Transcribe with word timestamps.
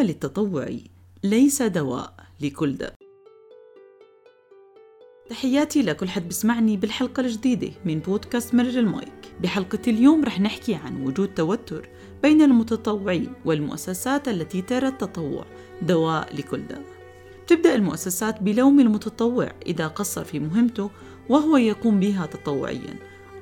العمل 0.00 0.14
التطوعي 0.14 0.90
ليس 1.24 1.62
دواء 1.62 2.14
لكل 2.40 2.72
داء. 2.72 2.94
تحياتي 5.30 5.82
لكل 5.82 6.08
حد 6.08 6.28
بسمعني 6.28 6.76
بالحلقة 6.76 7.20
الجديدة 7.20 7.70
من 7.84 7.98
بودكاست 7.98 8.54
مرج 8.54 8.76
المايك. 8.76 9.34
بحلقة 9.42 9.78
اليوم 9.88 10.24
رح 10.24 10.40
نحكي 10.40 10.74
عن 10.74 11.06
وجود 11.06 11.34
توتر 11.34 11.88
بين 12.22 12.42
المتطوعين 12.42 13.32
والمؤسسات 13.44 14.28
التي 14.28 14.62
ترى 14.62 14.88
التطوع 14.88 15.44
دواء 15.82 16.36
لكل 16.36 16.66
داء. 16.66 16.82
تبدأ 17.46 17.74
المؤسسات 17.74 18.42
بلوم 18.42 18.80
المتطوع 18.80 19.52
إذا 19.66 19.86
قصر 19.86 20.24
في 20.24 20.38
مهمته 20.38 20.90
وهو 21.28 21.56
يقوم 21.56 22.00
بها 22.00 22.26
تطوعيا 22.26 22.94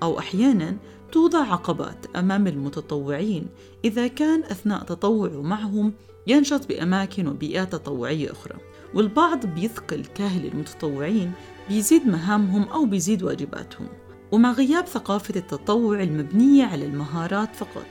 أو 0.02 0.18
أحيانا 0.18 0.76
توضع 1.12 1.52
عقبات 1.52 2.06
أمام 2.16 2.46
المتطوعين 2.46 3.46
إذا 3.84 4.06
كان 4.06 4.44
أثناء 4.44 4.84
تطوعه 4.84 5.42
معهم 5.42 5.92
ينشط 6.28 6.68
بأماكن 6.68 7.26
وبيئات 7.26 7.72
تطوعية 7.72 8.32
أخرى 8.32 8.56
والبعض 8.94 9.46
بيثقل 9.46 10.04
كاهل 10.04 10.46
المتطوعين 10.46 11.32
بيزيد 11.68 12.06
مهامهم 12.06 12.62
أو 12.62 12.84
بيزيد 12.84 13.22
واجباتهم. 13.22 13.88
ومع 14.32 14.52
غياب 14.52 14.86
ثقافة 14.86 15.36
التطوع 15.36 16.02
المبنية 16.02 16.64
على 16.64 16.86
المهارات 16.86 17.56
فقط 17.56 17.86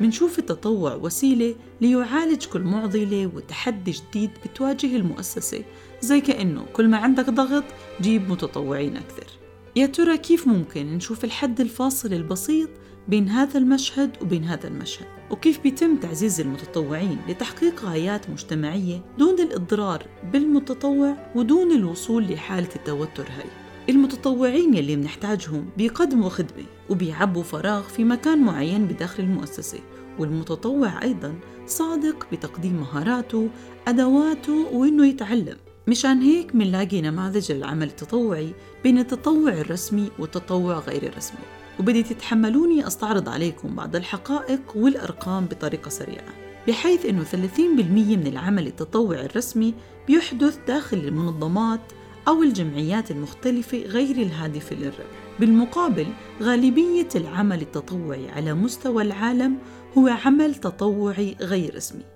منشوف 0.00 0.38
التطوع 0.38 0.94
وسيلة 0.94 1.54
ليعالج 1.80 2.46
كل 2.46 2.60
معضلة 2.60 3.30
وتحدي 3.34 3.90
جديد 3.90 4.30
بتواجه 4.44 4.96
المؤسسة 4.96 5.64
زي 6.00 6.20
كأنه 6.20 6.66
كل 6.72 6.88
ما 6.88 6.96
عندك 6.96 7.30
ضغط 7.30 7.64
جيب 8.00 8.30
متطوعين 8.30 8.96
أكثر. 8.96 9.26
يا 9.76 9.86
ترى 9.86 10.18
كيف 10.18 10.46
ممكن 10.48 10.86
نشوف 10.86 11.24
الحد 11.24 11.60
الفاصل 11.60 12.12
البسيط 12.12 12.70
بين 13.08 13.28
هذا 13.28 13.58
المشهد 13.58 14.16
وبين 14.22 14.44
هذا 14.44 14.68
المشهد. 14.68 15.06
وكيف 15.30 15.60
بيتم 15.62 15.96
تعزيز 15.96 16.40
المتطوعين 16.40 17.18
لتحقيق 17.28 17.84
غايات 17.84 18.30
مجتمعية 18.30 19.00
دون 19.18 19.40
الإضرار 19.40 20.06
بالمتطوع 20.32 21.16
ودون 21.34 21.72
الوصول 21.72 22.32
لحالة 22.32 22.68
التوتر 22.76 23.22
هاي؟ 23.22 23.50
المتطوعين 23.88 24.74
يلي 24.74 24.96
بنحتاجهم 24.96 25.68
بيقدموا 25.76 26.28
خدمة 26.28 26.64
وبيعبوا 26.90 27.42
فراغ 27.42 27.82
في 27.82 28.04
مكان 28.04 28.38
معين 28.38 28.86
بداخل 28.86 29.22
المؤسسة 29.22 29.78
والمتطوع 30.18 31.02
أيضا 31.02 31.34
صادق 31.66 32.26
بتقديم 32.32 32.76
مهاراته 32.76 33.48
أدواته 33.88 34.66
وإنه 34.72 35.06
يتعلم. 35.06 35.56
مشان 35.88 36.20
هيك 36.20 36.54
منلاقي 36.54 37.00
نماذج 37.00 37.52
للعمل 37.52 37.86
التطوعي 37.86 38.52
بين 38.82 38.98
التطوع 38.98 39.52
الرسمي 39.52 40.10
والتطوع 40.18 40.78
غير 40.78 41.02
الرسمي. 41.02 41.38
وبدي 41.80 42.02
تتحملوني 42.02 42.86
أستعرض 42.86 43.28
عليكم 43.28 43.74
بعض 43.74 43.96
الحقائق 43.96 44.60
والأرقام 44.74 45.46
بطريقة 45.46 45.88
سريعة 45.88 46.28
بحيث 46.68 47.06
أنه 47.06 47.24
30% 47.24 48.16
من 48.16 48.26
العمل 48.26 48.66
التطوعي 48.66 49.26
الرسمي 49.26 49.74
بيحدث 50.06 50.58
داخل 50.68 50.96
المنظمات 50.96 51.80
أو 52.28 52.42
الجمعيات 52.42 53.10
المختلفة 53.10 53.78
غير 53.78 54.16
الهادفة 54.16 54.76
للربح. 54.76 55.26
بالمقابل 55.40 56.06
غالبية 56.42 57.08
العمل 57.14 57.60
التطوعي 57.60 58.30
على 58.30 58.54
مستوى 58.54 59.02
العالم 59.02 59.58
هو 59.98 60.08
عمل 60.08 60.54
تطوعي 60.54 61.36
غير 61.40 61.76
رسمي. 61.76 62.15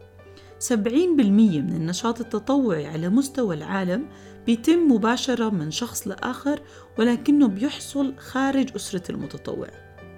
70% 0.69 0.69
من 0.69 1.77
النشاط 1.77 2.21
التطوعي 2.21 2.87
على 2.87 3.09
مستوى 3.09 3.57
العالم 3.57 4.07
بيتم 4.47 4.93
مباشرة 4.93 5.51
من 5.51 5.71
شخص 5.71 6.09
لآخر 6.09 6.61
ولكنه 6.99 7.49
بيحصل 7.49 8.15
خارج 8.19 8.71
أسرة 8.77 9.11
المتطوع. 9.11 9.69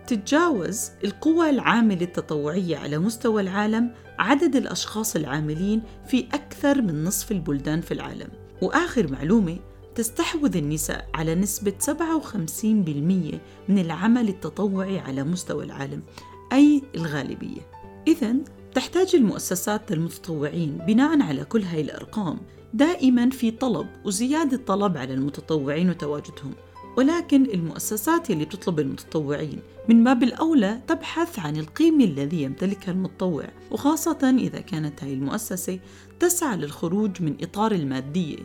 تتجاوز 0.06 0.90
القوى 1.04 1.50
العاملة 1.50 2.02
التطوعية 2.02 2.76
على 2.76 2.98
مستوى 2.98 3.42
العالم 3.42 3.94
عدد 4.18 4.56
الأشخاص 4.56 5.16
العاملين 5.16 5.82
في 6.06 6.28
أكثر 6.34 6.82
من 6.82 7.04
نصف 7.04 7.32
البلدان 7.32 7.80
في 7.80 7.94
العالم. 7.94 8.28
وآخر 8.62 9.12
معلومة 9.12 9.58
تستحوذ 9.94 10.56
النساء 10.56 11.08
على 11.14 11.34
نسبة 11.34 11.72
57% 11.80 13.40
من 13.68 13.78
العمل 13.78 14.28
التطوعي 14.28 14.98
على 14.98 15.22
مستوى 15.22 15.64
العالم 15.64 16.02
أي 16.52 16.82
الغالبية. 16.94 17.60
إذا 18.08 18.34
تحتاج 18.74 19.16
المؤسسات 19.16 19.92
المتطوعين 19.92 20.78
بناء 20.86 21.22
على 21.22 21.44
كل 21.44 21.62
هاي 21.62 21.80
الأرقام 21.80 22.38
دائما 22.74 23.30
في 23.30 23.50
طلب 23.50 23.86
وزيادة 24.04 24.56
طلب 24.56 24.96
على 24.96 25.14
المتطوعين 25.14 25.90
وتواجدهم. 25.90 26.54
ولكن 26.96 27.44
المؤسسات 27.44 28.30
اللي 28.30 28.44
بتطلب 28.44 28.80
المتطوعين 28.80 29.58
من 29.88 30.04
باب 30.04 30.22
الأولى 30.22 30.80
تبحث 30.88 31.38
عن 31.38 31.56
القيمة 31.56 32.04
الذي 32.04 32.42
يمتلكها 32.42 32.92
المتطوع 32.92 33.44
وخاصة 33.70 34.36
إذا 34.38 34.60
كانت 34.60 35.04
هاي 35.04 35.12
المؤسسة 35.12 35.78
تسعى 36.20 36.56
للخروج 36.56 37.22
من 37.22 37.36
إطار 37.42 37.72
المادية 37.72 38.36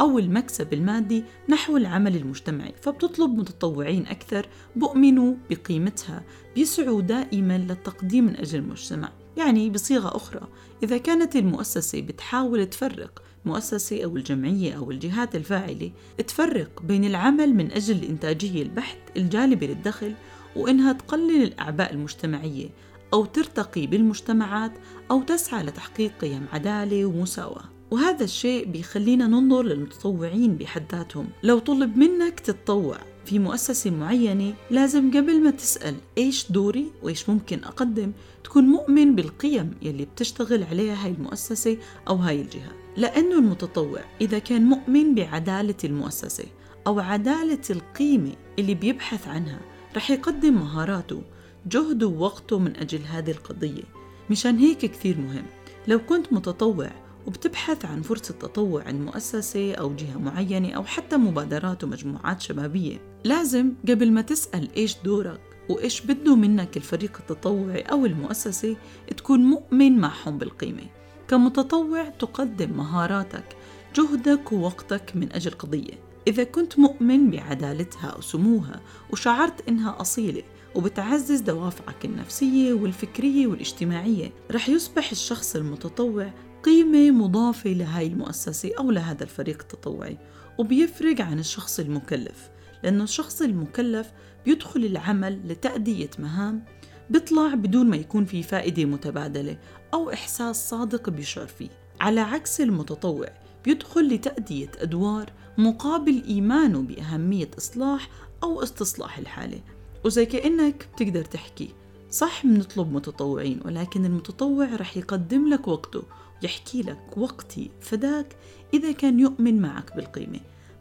أو 0.00 0.18
المكسب 0.18 0.72
المادي 0.72 1.24
نحو 1.48 1.76
العمل 1.76 2.16
المجتمعي 2.16 2.74
فبتطلب 2.82 3.38
متطوعين 3.38 4.06
أكثر 4.06 4.46
بؤمنوا 4.76 5.34
بقيمتها 5.50 6.22
بيسعوا 6.54 7.00
دائما 7.00 7.58
للتقديم 7.58 8.24
من 8.24 8.36
أجل 8.36 8.58
المجتمع. 8.58 9.12
يعني 9.36 9.70
بصيغة 9.70 10.16
أخرى 10.16 10.48
إذا 10.82 10.98
كانت 10.98 11.36
المؤسسة 11.36 12.00
بتحاول 12.00 12.66
تفرق 12.66 13.22
مؤسسة 13.44 14.04
أو 14.04 14.16
الجمعية 14.16 14.72
أو 14.72 14.90
الجهات 14.90 15.36
الفاعلة 15.36 15.92
تفرق 16.26 16.82
بين 16.82 17.04
العمل 17.04 17.54
من 17.54 17.72
أجل 17.72 17.96
الإنتاجية 17.96 18.62
البحت 18.62 18.98
الجالبة 19.16 19.66
للدخل 19.66 20.14
وإنها 20.56 20.92
تقلل 20.92 21.42
الأعباء 21.42 21.92
المجتمعية 21.92 22.68
أو 23.12 23.24
ترتقي 23.24 23.86
بالمجتمعات 23.86 24.72
أو 25.10 25.22
تسعى 25.22 25.62
لتحقيق 25.62 26.12
قيم 26.20 26.46
عدالة 26.52 27.04
ومساواة. 27.04 27.73
وهذا 27.90 28.24
الشيء 28.24 28.64
بيخلينا 28.64 29.26
ننظر 29.26 29.62
للمتطوعين 29.62 30.56
بحد 30.56 30.82
ذاتهم. 30.92 31.28
لو 31.42 31.58
طلب 31.58 31.96
منك 31.96 32.40
تتطوع 32.40 32.98
في 33.24 33.38
مؤسسة 33.38 33.90
معينة 33.90 34.54
لازم 34.70 35.10
قبل 35.10 35.42
ما 35.42 35.50
تسأل 35.50 35.94
إيش 36.18 36.52
دوري 36.52 36.90
وإيش 37.02 37.28
ممكن 37.28 37.64
أقدم 37.64 38.12
تكون 38.44 38.64
مؤمن 38.64 39.14
بالقيم 39.14 39.70
يلي 39.82 40.04
بتشتغل 40.04 40.62
عليها 40.62 41.04
هاي 41.04 41.10
المؤسسة 41.10 41.76
أو 42.08 42.16
هاي 42.16 42.40
الجهة. 42.40 42.72
لأنه 42.96 43.38
المتطوع 43.38 44.00
إذا 44.20 44.38
كان 44.38 44.62
مؤمن 44.62 45.14
بعدالة 45.14 45.74
المؤسسة 45.84 46.44
أو 46.86 47.00
عدالة 47.00 47.62
القيمة 47.70 48.32
اللي 48.58 48.74
بيبحث 48.74 49.28
عنها 49.28 49.60
رح 49.96 50.10
يقدم 50.10 50.54
مهاراته 50.54 51.22
جهده 51.66 52.06
ووقته 52.06 52.58
من 52.58 52.76
أجل 52.76 53.00
هذه 53.02 53.30
القضية. 53.30 53.82
مشان 54.30 54.58
هيك 54.58 54.78
كثير 54.78 55.18
مهم 55.18 55.46
لو 55.88 55.98
كنت 55.98 56.32
متطوع 56.32 56.90
وبتبحث 57.26 57.84
عن 57.84 58.02
فرصة 58.02 58.34
تطوع 58.34 58.84
عند 58.84 59.00
مؤسسة 59.00 59.74
أو 59.74 59.94
جهة 59.94 60.18
معينة 60.18 60.72
أو 60.72 60.84
حتى 60.84 61.16
مبادرات 61.16 61.84
ومجموعات 61.84 62.40
شبابية. 62.40 63.20
لازم 63.24 63.72
قبل 63.88 64.12
ما 64.12 64.20
تسأل 64.20 64.68
إيش 64.76 64.96
دورك 65.04 65.40
وإيش 65.68 66.00
بده 66.00 66.36
منك 66.36 66.76
الفريق 66.76 67.18
التطوعي 67.20 67.80
أو 67.80 68.06
المؤسسة 68.06 68.76
تكون 69.16 69.40
مؤمن 69.40 69.98
معهم 69.98 70.38
بالقيمة. 70.38 70.86
كمتطوع 71.28 72.08
تقدم 72.08 72.76
مهاراتك 72.76 73.56
جهدك 73.96 74.52
ووقتك 74.52 75.12
من 75.14 75.32
أجل 75.32 75.50
قضية. 75.50 76.14
إذا 76.28 76.44
كنت 76.44 76.78
مؤمن 76.78 77.30
بعدالتها 77.30 78.06
أو 78.06 78.20
سموها 78.20 78.80
وشعرت 79.10 79.68
إنها 79.68 80.00
أصيلة 80.00 80.42
وبتعزز 80.74 81.40
دوافعك 81.40 82.04
النفسية 82.04 82.72
والفكرية 82.72 83.46
والاجتماعية 83.46 84.32
رح 84.50 84.68
يصبح 84.68 85.10
الشخص 85.10 85.56
المتطوع 85.56 86.30
قيمة 86.64 87.10
مضافة 87.10 87.70
لهاي 87.70 88.06
المؤسسة 88.06 88.70
أو 88.78 88.90
لهذا 88.90 89.22
الفريق 89.24 89.58
التطوعي 89.60 90.18
وبيفرق 90.58 91.20
عن 91.20 91.38
الشخص 91.38 91.80
المكلف 91.80 92.50
لأنه 92.82 93.04
الشخص 93.04 93.42
المكلف 93.42 94.12
بيدخل 94.44 94.84
العمل 94.84 95.48
لتأدية 95.48 96.10
مهام 96.18 96.64
بيطلع 97.10 97.54
بدون 97.54 97.90
ما 97.90 97.96
يكون 97.96 98.24
في 98.24 98.42
فائدة 98.42 98.84
متبادلة 98.84 99.58
أو 99.94 100.10
إحساس 100.10 100.70
صادق 100.70 101.10
بيشعر 101.10 101.46
فيه. 101.46 101.68
على 102.00 102.20
عكس 102.20 102.60
المتطوع 102.60 103.28
بيدخل 103.64 104.08
لتأدية 104.14 104.70
أدوار 104.78 105.32
مقابل 105.58 106.22
إيمانه 106.28 106.82
بأهمية 106.82 107.50
إصلاح 107.58 108.08
أو 108.42 108.62
استصلاح 108.62 109.18
الحالة. 109.18 109.60
وزي 110.04 110.26
كأنك 110.26 110.88
بتقدر 110.94 111.24
تحكي 111.24 111.68
صح 112.10 112.46
بنطلب 112.46 112.92
متطوعين 112.92 113.60
ولكن 113.64 114.04
المتطوع 114.04 114.74
رح 114.74 114.96
يقدم 114.96 115.48
لك 115.48 115.68
وقته 115.68 116.02
يحكي 116.44 116.82
لك 116.82 117.16
وقتي 117.16 117.70
فداك 117.80 118.36
إذا 118.74 118.92
كان 118.92 119.20
يؤمن 119.20 119.62
معك 119.62 119.96
بالقيمة. 119.96 120.40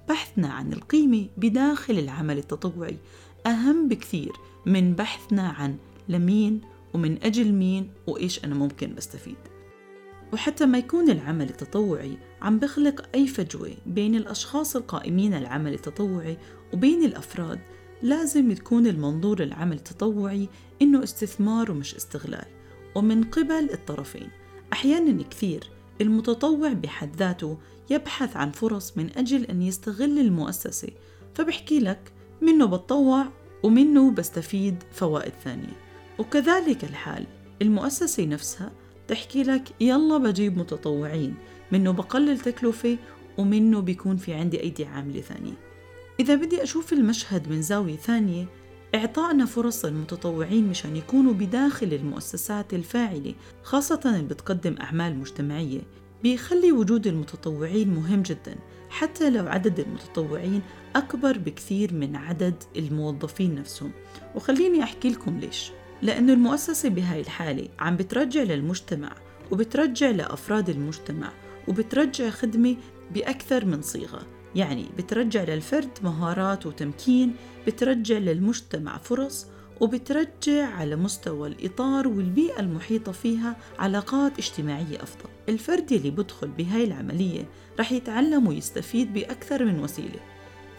بحثنا 0.10 0.48
عن 0.48 0.74
القيمة 0.74 1.28
بداخل 1.38 2.00
العمل 2.00 2.38
التطوعي. 2.38 2.98
أهم 3.48 3.88
بكثير 3.88 4.32
من 4.66 4.94
بحثنا 4.94 5.50
عن 5.50 5.78
لمين 6.10 6.62
ومن 6.94 7.24
أجل 7.24 7.52
مين 7.52 7.92
وإيش 8.08 8.46
أنا 8.46 8.56
ممكن 8.56 8.96
بستفيد. 8.96 9.36
وحتى 10.34 10.66
ما 10.66 10.78
يكون 10.78 11.10
العمل 11.10 11.50
التطوعي 11.50 12.18
عم 12.42 12.60
بخلق 12.60 13.10
أي 13.16 13.28
فجوة 13.28 13.72
بين 13.86 14.16
الأشخاص 14.16 14.76
القائمين 14.76 15.34
العمل 15.34 15.74
التطوعي 15.74 16.38
وبين 16.74 17.04
الأفراد 17.04 17.60
لازم 18.02 18.52
تكون 18.52 18.88
المنظور 18.88 19.44
العمل 19.44 19.78
التطوعي 19.78 20.50
إنه 20.82 21.04
استثمار 21.04 21.72
ومش 21.72 21.96
استغلال. 21.96 22.46
ومن 22.96 23.24
قبل 23.24 23.70
الطرفين 23.74 24.30
أحيانا 24.74 25.24
كثير 25.24 25.70
المتطوع 26.02 26.74
بحد 26.74 27.16
ذاته 27.16 27.58
يبحث 27.90 28.38
عن 28.38 28.52
فرص 28.52 28.98
من 28.98 29.10
أجل 29.18 29.44
أن 29.44 29.62
يستغل 29.62 30.20
المؤسسة 30.20 30.90
فبحكي 31.36 31.80
لك 31.80 32.12
منه 32.42 32.66
بتطوع 32.66 33.26
ومنه 33.64 34.12
بستفيد 34.12 34.84
فوائد 34.92 35.34
ثانية. 35.44 35.78
وكذلك 36.20 36.84
الحال 36.84 37.26
المؤسسة 37.62 38.26
نفسها 38.26 38.72
تحكي 39.08 39.44
لك 39.44 39.64
يلا 39.82 40.18
بجيب 40.18 40.58
متطوعين 40.58 41.36
منه 41.72 41.92
بقلل 41.92 42.40
تكلفة 42.40 42.98
ومنه 43.38 43.80
بيكون 43.80 44.18
في 44.18 44.34
عندي 44.34 44.62
أيدي 44.62 44.86
عاملة 44.86 45.22
ثانية. 45.22 45.54
إذا 46.20 46.36
بدي 46.36 46.64
أشوف 46.64 46.94
المشهد 46.94 47.50
من 47.50 47.62
زاوية 47.62 47.96
ثانية 47.96 48.46
إعطائنا 48.96 49.46
فرص 49.46 49.86
للمتطوعين 49.86 50.68
مشان 50.68 50.96
يكونوا 50.96 51.34
بداخل 51.34 51.94
المؤسسات 51.94 52.74
الفاعلة 52.74 53.34
خاصة 53.64 54.02
اللي 54.06 54.28
بتقدم 54.28 54.76
أعمال 54.82 55.20
مجتمعية. 55.20 55.82
بيخلي 56.24 56.72
وجود 56.72 57.08
المتطوعين 57.08 57.90
مهم 57.90 58.22
جدا 58.22 58.56
حتى 58.90 59.30
لو 59.30 59.48
عدد 59.48 59.80
المتطوعين 59.80 60.62
أكبر 60.96 61.38
بكثير 61.38 61.94
من 61.94 62.16
عدد 62.16 62.64
الموظفين 62.76 63.56
نفسهم. 63.56 63.92
وخليني 64.36 64.84
أحكي 64.84 65.10
لكم 65.10 65.40
ليش. 65.40 65.72
لأنه 66.02 66.34
المؤسسة 66.34 66.90
بهاي 66.90 67.22
الحالة 67.22 67.68
عم 67.80 67.96
بترجع 67.96 68.44
للمجتمع 68.44 69.16
وبترجع 69.52 70.10
لأفراد 70.10 70.70
المجتمع 70.70 71.32
وبترجع 71.68 72.30
خدمة 72.30 72.76
بأكثر 73.14 73.66
من 73.66 73.82
صيغة. 73.82 74.33
يعني 74.56 74.86
بترجع 74.98 75.44
للفرد 75.44 75.90
مهارات 76.04 76.66
وتمكين 76.66 77.36
بترجع 77.68 78.18
للمجتمع 78.18 78.98
فرص 78.98 79.48
وبترجع 79.82 80.68
على 80.68 80.96
مستوى 80.96 81.48
الإطار 81.48 82.08
والبيئة 82.08 82.60
المحيطة 82.60 83.12
فيها 83.12 83.56
علاقات 83.80 84.40
اجتماعية 84.40 85.04
أفضل. 85.04 85.30
الفرد 85.50 85.92
اللي 85.92 86.12
بدخل 86.12 86.48
بهاي 86.48 86.84
العملية 86.84 87.50
رح 87.80 87.92
يتعلم 87.92 88.48
ويستفيد 88.48 89.14
بأكثر 89.14 89.66
من 89.66 89.80
وسيلة. 89.80 90.20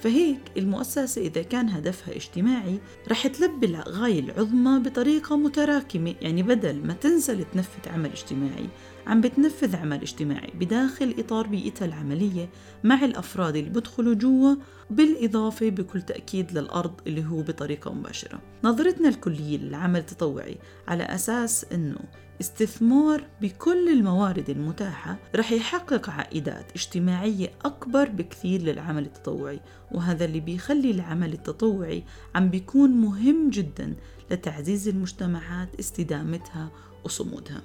فهيك 0.04 0.40
المؤسسة 0.56 1.22
إذا 1.22 1.42
كان 1.42 1.68
هدفها 1.68 2.16
اجتماعي 2.16 2.80
رح 3.08 3.26
تلبي 3.26 3.66
الغاية 3.66 4.20
العظمى 4.20 4.78
بطريقة 4.78 5.36
متراكمة 5.36 6.14
يعني 6.20 6.42
بدل 6.42 6.86
ما 6.86 6.92
تنزل 6.92 7.44
تنفذ 7.44 7.88
عمل 7.88 8.10
اجتماعي 8.10 8.68
عم 9.06 9.20
بتنفذ 9.20 9.76
عمل 9.76 10.02
اجتماعي 10.02 10.50
بداخل 10.54 11.14
إطار 11.18 11.46
بيئتها 11.46 11.84
العملية 11.84 12.48
مع 12.84 13.04
الأفراد 13.04 13.56
اللي 13.56 13.70
بدخلوا 13.70 14.14
جوا 14.14 14.54
بالإضافة 14.90 15.68
بكل 15.68 16.02
تأكيد 16.02 16.58
للأرض 16.58 17.00
اللي 17.06 17.24
هو 17.24 17.42
بطريقة 17.42 17.92
مباشرة. 17.92 18.40
نظرتنا 18.64 19.08
الكلية 19.08 19.58
للعمل 19.58 20.00
التطوعي 20.00 20.56
على 20.88 21.02
أساس 21.04 21.66
أنه 21.72 21.98
استثمار 22.40 23.24
بكل 23.40 23.88
الموارد 23.88 24.50
المتاحة 24.50 25.16
رح 25.36 25.52
يحقق 25.52 26.10
عائدات 26.10 26.72
اجتماعية 26.76 27.50
أكبر 27.64 28.08
بكثير 28.08 28.62
للعمل 28.62 29.06
التطوعي 29.06 29.60
وهذا 29.92 30.24
اللي 30.24 30.40
بيخلي 30.40 30.90
العمل 30.90 31.32
التطوعي 31.32 32.04
عم 32.34 32.50
بيكون 32.50 32.90
مهم 32.90 33.50
جدا 33.50 33.94
لتعزيز 34.30 34.88
المجتمعات 34.88 35.68
استدامتها 35.80 36.70
وصمودها. 37.04 37.62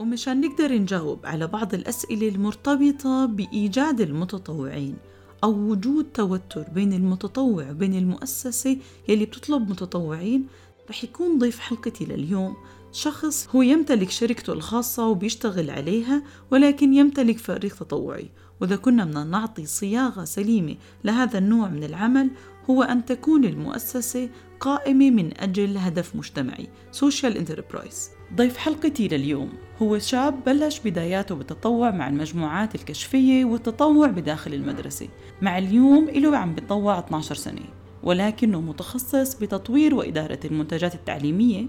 ومشان 0.00 0.40
نقدر 0.40 0.72
نجاوب 0.72 1.26
على 1.26 1.46
بعض 1.46 1.74
الأسئلة 1.74 2.28
المرتبطة 2.28 3.26
بإيجاد 3.26 4.00
المتطوعين 4.00 4.96
أو 5.44 5.52
وجود 5.52 6.04
توتر 6.14 6.64
بين 6.74 6.92
المتطوع 6.92 7.70
وبين 7.70 7.94
المؤسسة 7.94 8.76
يلي 9.08 9.24
بتطلب 9.24 9.70
متطوعين 9.70 10.46
رح 10.90 11.04
يكون 11.04 11.38
ضيف 11.38 11.58
حلقتي 11.58 12.04
لليوم 12.04 12.56
شخص 12.96 13.48
هو 13.54 13.62
يمتلك 13.62 14.10
شركته 14.10 14.52
الخاصة 14.52 15.08
وبيشتغل 15.08 15.70
عليها 15.70 16.22
ولكن 16.50 16.94
يمتلك 16.94 17.38
فريق 17.38 17.74
تطوعي. 17.74 18.30
وإذا 18.60 18.76
كنا 18.76 19.04
بدنا 19.04 19.24
نعطي 19.24 19.66
صياغة 19.66 20.24
سليمة 20.24 20.76
لهذا 21.04 21.38
النوع 21.38 21.68
من 21.68 21.84
العمل 21.84 22.30
هو 22.70 22.82
أن 22.82 23.04
تكون 23.04 23.44
المؤسسة 23.44 24.28
قائمة 24.60 25.10
من 25.10 25.40
أجل 25.40 25.76
هدف 25.76 26.16
مجتمعي 26.16 26.68
Social 26.92 27.34
Enterprise. 27.34 27.96
ضيف 28.34 28.56
حلقتي 28.56 29.08
لليوم. 29.08 29.52
هو 29.82 29.98
شاب 29.98 30.44
بلش 30.44 30.80
بداياته 30.84 31.34
بالتطوع 31.34 31.90
مع 31.90 32.08
المجموعات 32.08 32.74
الكشفية 32.74 33.44
والتطوع 33.44 34.06
بداخل 34.06 34.54
المدرسة. 34.54 35.08
مع 35.42 35.58
اليوم 35.58 36.08
إله 36.08 36.36
عم 36.36 36.54
بتطوع 36.54 36.98
12 36.98 37.34
سنة. 37.34 37.62
ولكنه 38.02 38.60
متخصص 38.60 39.34
بتطوير 39.34 39.94
وإدارة 39.94 40.40
المنتجات 40.44 40.94
التعليمية. 40.94 41.66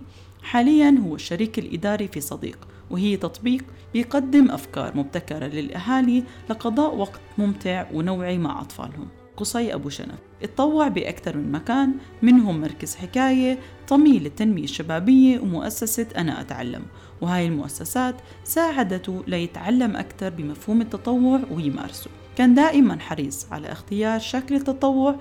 حاليا 0.48 0.96
هو 1.06 1.16
الشريك 1.16 1.60
الإداري 1.60 2.08
في 2.08 2.22
صديق 2.22 2.68
وهي 2.90 3.18
تطبيق 3.18 3.64
بيقدم 3.94 4.52
أفكار 4.52 4.98
مبتكرة 4.98 5.46
للأهالي 5.46 6.24
لقضاء 6.50 6.96
وقت 6.96 7.22
ممتع 7.38 7.86
ونوعي 7.94 8.38
مع 8.38 8.62
أطفالهم. 8.62 9.08
قصي 9.38 9.74
أبو 9.74 9.90
شنف. 9.90 10.20
اتطوع 10.44 10.88
بأكثر 10.88 11.38
من 11.38 11.52
مكان 11.52 11.94
منهم 12.22 12.62
مركز 12.62 12.96
حكاية 12.96 13.60
طمي 13.88 14.20
للتنمية 14.20 14.64
الشبابية 14.64 15.40
ومؤسسة 15.40 16.08
أنا 16.18 16.42
أتعلم. 16.42 16.84
وهاي 17.22 17.48
المؤسسات 17.48 18.16
ساعدته 18.44 19.24
ليتعلم 19.28 19.96
أكثر 19.96 20.30
بمفهوم 20.30 20.82
التطوع 20.82 21.42
ويمارسه 21.52 22.10
كان 22.38 22.54
دائما 22.54 23.00
حريص 23.00 23.48
على 23.52 23.72
اختيار 23.72 24.20
شكل 24.20 24.56
التطوع 24.56 25.16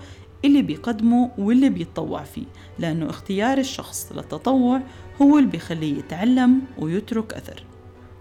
اللي 0.45 0.63
بيقدمه 0.63 1.31
واللي 1.39 1.69
بيتطوع 1.69 2.23
فيه 2.23 2.47
لأنه 2.79 3.11
اختيار 3.11 3.59
الشخص 3.59 4.13
للتطوع 4.13 4.83
هو 5.23 5.39
اللي 5.39 5.51
بيخليه 5.51 5.99
يتعلم 5.99 6.63
ويترك 6.79 7.33
أثر. 7.33 7.65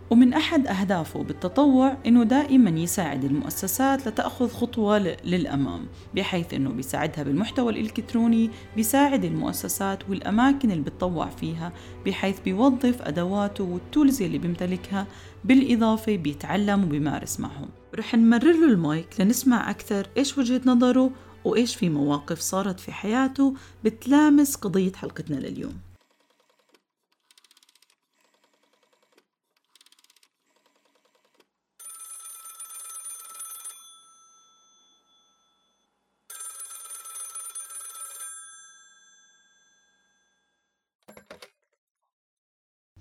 ومن 0.09 0.33
أحد 0.33 0.67
أهدافه 0.67 1.23
بالتطوع 1.23 1.97
إنه 2.05 2.23
دائما 2.23 2.69
يساعد 2.69 3.23
المؤسسات 3.23 4.07
لتأخذ 4.07 4.49
خطوة 4.49 4.97
للأمام 4.99 5.85
بحيث 6.15 6.53
إنه 6.53 6.69
بيساعدها 6.69 7.23
بالمحتوى 7.23 7.71
الإلكتروني 7.71 8.49
بيساعد 8.75 9.25
المؤسسات 9.25 10.09
والأماكن 10.09 10.71
اللي 10.71 10.83
بتطوع 10.83 11.29
فيها 11.29 11.73
بحيث 12.05 12.39
بيوظف 12.39 13.01
أدواته 13.01 13.63
والتولز 13.63 14.21
اللي 14.21 14.37
بيمتلكها 14.37 15.07
بالإضافة 15.43 16.15
بيتعلم 16.15 16.83
وبيمارس 16.83 17.39
معهم. 17.39 17.69
رح 17.95 18.15
نمرر 18.15 18.51
له 18.51 18.65
المايك 18.65 19.07
لنسمع 19.19 19.69
أكثر 19.69 20.07
إيش 20.17 20.37
وجهة 20.37 20.61
نظره 20.65 21.11
وإيش 21.45 21.75
في 21.75 21.89
مواقف 21.89 22.39
صارت 22.39 22.79
في 22.79 22.91
حياته 22.91 23.53
بتلامس 23.83 24.55
قضية 24.55 24.91
حلقتنا 24.91 25.35
لليوم. 25.35 25.73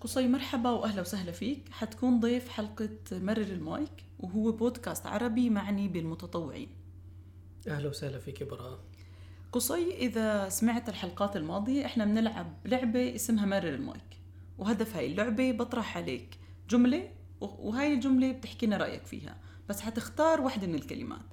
قصي 0.05 0.29
مرحبا 0.29 0.71
وأهلا 0.71 1.01
وسهلا 1.01 1.33
فيك. 1.33 1.69
حتكون 1.71 2.21
ضيف 2.21 2.49
حلقة 2.49 2.89
مرر 3.13 3.43
المايك 3.43 4.05
وهو 4.21 4.53
بودكاست 4.53 5.07
عربي 5.07 5.51
معني 5.51 5.89
بالمتطوعين. 5.89 6.69
أهلا 7.69 7.89
وسهلا 7.89 8.19
فيك 8.19 8.43
براء 8.43 8.81
قصي 9.53 9.97
إذا 9.97 10.49
سمعت 10.49 10.89
الحلقات 10.89 11.37
الماضية 11.37 11.87
إحنا 11.87 12.05
بنلعب 12.05 12.57
لعبة 12.65 13.15
اسمها 13.15 13.47
مرر 13.47 13.69
المايك 13.69 14.19
وهدف 14.59 14.97
هاي 14.97 15.07
اللعبة 15.07 15.53
بطرح 15.53 15.97
عليك 15.97 16.39
جملة 16.71 17.11
وهاي 17.41 17.93
الجملة 17.93 18.33
بتحكي 18.33 18.67
لنا 18.67 18.77
رأيك 18.77 19.07
فيها 19.07 19.37
بس 19.69 19.81
حتختار 19.81 20.41
واحدة 20.41 20.67
من 20.67 20.75
الكلمات. 20.75 21.27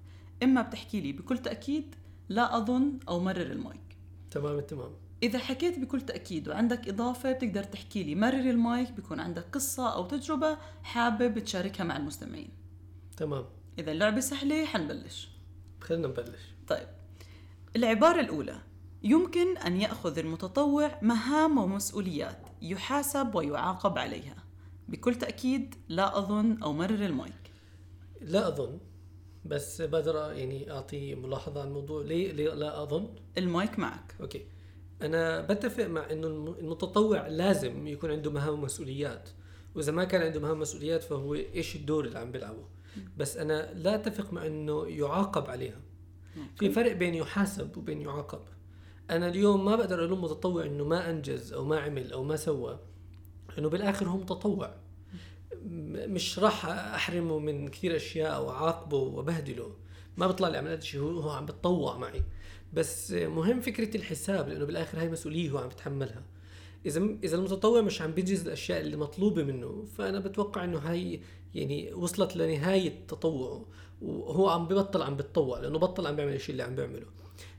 إما 0.44 0.62
بتحكي 0.62 1.02
لي 1.02 1.12
بكل 1.12 1.38
تأكيد 1.38 1.96
لا 2.30 2.58
أظن 2.58 3.00
أو 3.08 3.20
مرر 3.20 3.42
المايك. 3.52 3.98
تمام 4.32 4.60
التمام 4.60 4.92
إذا 5.24 5.40
حكيت 5.40 5.80
بكل 5.80 6.02
تأكيد 6.02 6.48
وعندك 6.50 6.90
إضافة 6.90 7.32
بتقدر 7.32 7.64
تحكي 7.64 8.04
لي. 8.04 8.16
مرر 8.16 8.50
المايك 8.50 8.92
بيكون 8.92 9.20
عندك 9.20 9.46
قصة 9.52 9.94
أو 9.94 10.06
تجربة 10.06 10.58
حابب 10.84 11.40
تشاركها 11.40 11.84
مع 11.84 11.98
المستمعين. 11.98 12.50
تمام. 13.18 13.46
إذا 13.80 13.92
اللعبة 13.92 14.20
سهلة 14.20 14.66
حنبلش. 14.66 15.30
خلينا 15.82 16.08
نبلش. 16.08 16.42
طيب. 16.68 16.88
العبارة 17.76 18.20
الأولى. 18.20 18.62
يمكن 19.04 19.58
أن 19.58 19.82
يأخذ 19.82 20.18
المتطوع 20.18 21.00
مهام 21.02 21.58
ومسؤوليات 21.58 22.40
يحاسب 22.62 23.36
ويعاقب 23.36 23.98
عليها. 23.98 24.36
بكل 24.88 25.16
تأكيد 25.16 25.76
لا 25.90 26.18
أظن 26.18 26.64
أو 26.64 26.74
مرر 26.74 27.06
المايك. 27.06 27.52
لا 28.22 28.48
أظن 28.48 28.80
بس 29.46 29.82
بقدر 29.82 30.16
يعني 30.16 30.72
أعطي 30.72 31.16
ملاحظة 31.16 31.62
عن 31.62 31.68
الموضوع. 31.68 32.04
ليه, 32.04 32.32
ليه 32.32 32.54
لا 32.54 32.84
أظن؟ 32.84 33.16
المايك 33.38 33.80
معك. 33.80 34.16
okay. 34.22 34.46
أنا 35.06 35.42
بتفق 35.42 35.86
مع 35.86 36.12
إنه 36.12 36.28
المتطوع 36.60 37.28
لازم 37.28 37.88
يكون 37.88 38.12
عنده 38.12 38.32
مهام 38.32 38.54
ومسؤوليات. 38.54 39.30
وإذا 39.76 39.92
ما 39.92 40.04
كان 40.04 40.22
عنده 40.22 40.40
مهام 40.40 40.58
ومسؤوليات 40.58 41.04
فهو 41.04 41.34
إيش 41.34 41.76
الدور 41.76 42.06
اللي 42.06 42.20
عم 42.20 42.32
بيلعبه. 42.32 42.66
بس 43.18 43.38
أنا 43.38 43.74
لا 43.74 43.96
أتفق 43.96 44.34
مع 44.34 44.46
إنه 44.46 44.88
يعاقب 44.88 45.50
عليها. 45.50 45.82
في 46.56 46.70
فرق 46.70 46.92
بين 46.92 47.16
يحاسب 47.16 47.78
وبين 47.78 48.02
يعاقب. 48.02 48.42
أنا 49.10 49.28
اليوم 49.28 49.66
ما 49.66 49.76
بقدر 49.76 50.06
الوم 50.06 50.24
متطوع 50.24 50.66
إنه 50.66 50.84
ما 50.84 51.10
أنجز 51.10 51.54
أو 51.54 51.66
ما 51.66 51.80
عمل 51.80 52.14
أو 52.14 52.24
ما 52.24 52.36
سوى. 52.36 52.80
انه 53.58 53.70
بالآخر 53.70 54.10
هو 54.10 54.18
متطوع. 54.18 54.76
مش 55.66 56.40
راح 56.40 56.66
أحرمه 56.66 57.40
من 57.40 57.68
كثير 57.68 57.96
أشياء 57.96 58.36
أو 58.36 58.50
اعاقبه 58.50 58.98
وأبهدله. 58.98 59.76
ما 60.18 60.28
بطلع 60.28 60.48
لي 60.48 60.74
الشيء 60.74 61.02
هو, 61.02 61.20
هو 61.20 61.30
عم 61.30 61.46
بتطوع 61.46 61.98
معي. 61.98 62.24
بس 62.74 63.12
مهم 63.12 63.62
فكرة 63.62 63.98
الحساب 63.98 64.50
لأنه 64.50 64.66
بالآخر 64.66 65.00
هاي 65.00 65.10
مسؤولية 65.10 65.50
هو 65.50 65.58
عم 65.58 65.68
بتحملها 65.68 66.24
إذا 66.86 67.08
إذا 67.24 67.38
المتطوع 67.38 67.82
مش 67.82 68.02
عم 68.02 68.12
بينجز 68.12 68.42
الأشياء 68.42 68.82
اللي 68.82 68.98
مطلوبة 68.98 69.44
منه 69.44 69.86
فأنا 69.98 70.20
بتوقع 70.20 70.64
إنه 70.64 70.78
هاي 70.78 71.22
يعني 71.56 71.94
وصلت 71.94 72.36
لنهاية 72.36 73.08
تطوعه. 73.08 73.66
وهو 74.02 74.50
عم 74.50 74.68
ببطل 74.68 75.02
عم 75.02 75.16
بتطوع 75.18 75.60
لأنه 75.60 75.80
بطل 75.80 76.08
عم 76.08 76.16
بيعمل 76.16 76.34
الشيء 76.34 76.52
اللي 76.52 76.64
عم 76.64 76.76
بيعمله. 76.76 77.06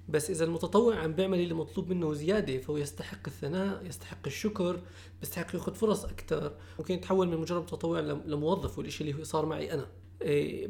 بس 0.08 0.30
إذا 0.30 0.44
المتطوع 0.44 0.96
عم 0.96 1.12
بيعمل 1.12 1.40
اللي 1.40 1.54
مطلوب 1.54 1.88
منه 1.90 2.14
زيادة 2.14 2.58
فهو 2.58 2.76
يستحق 2.76 3.20
الثناء 3.26 3.86
يستحق 3.86 4.26
الشكر 4.26 4.80
بيستحق 5.20 5.54
ياخذ 5.54 5.74
فرص 5.74 6.04
أكثر 6.04 6.52
ممكن 6.78 6.94
يتحول 6.94 7.28
من 7.28 7.36
مجرد 7.36 7.62
متطوع 7.62 8.00
لموظف 8.00 8.78
والشيء 8.78 9.10
اللي 9.10 9.24
صار 9.24 9.46
معي 9.46 9.72
أنا. 9.72 9.86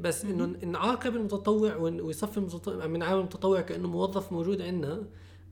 بس 0.01 0.25
إنه 0.25 0.47
نعاقب 0.47 1.17
المتطوع 1.17 1.77
ويصفي 1.77 2.39
المتطوع 2.39 2.85
عم 2.85 2.97
نعامل 2.97 3.19
المتطوع 3.19 3.61
كأنه 3.61 3.89
موظف 3.89 4.33
موجود 4.33 4.63
عندنا 4.63 5.03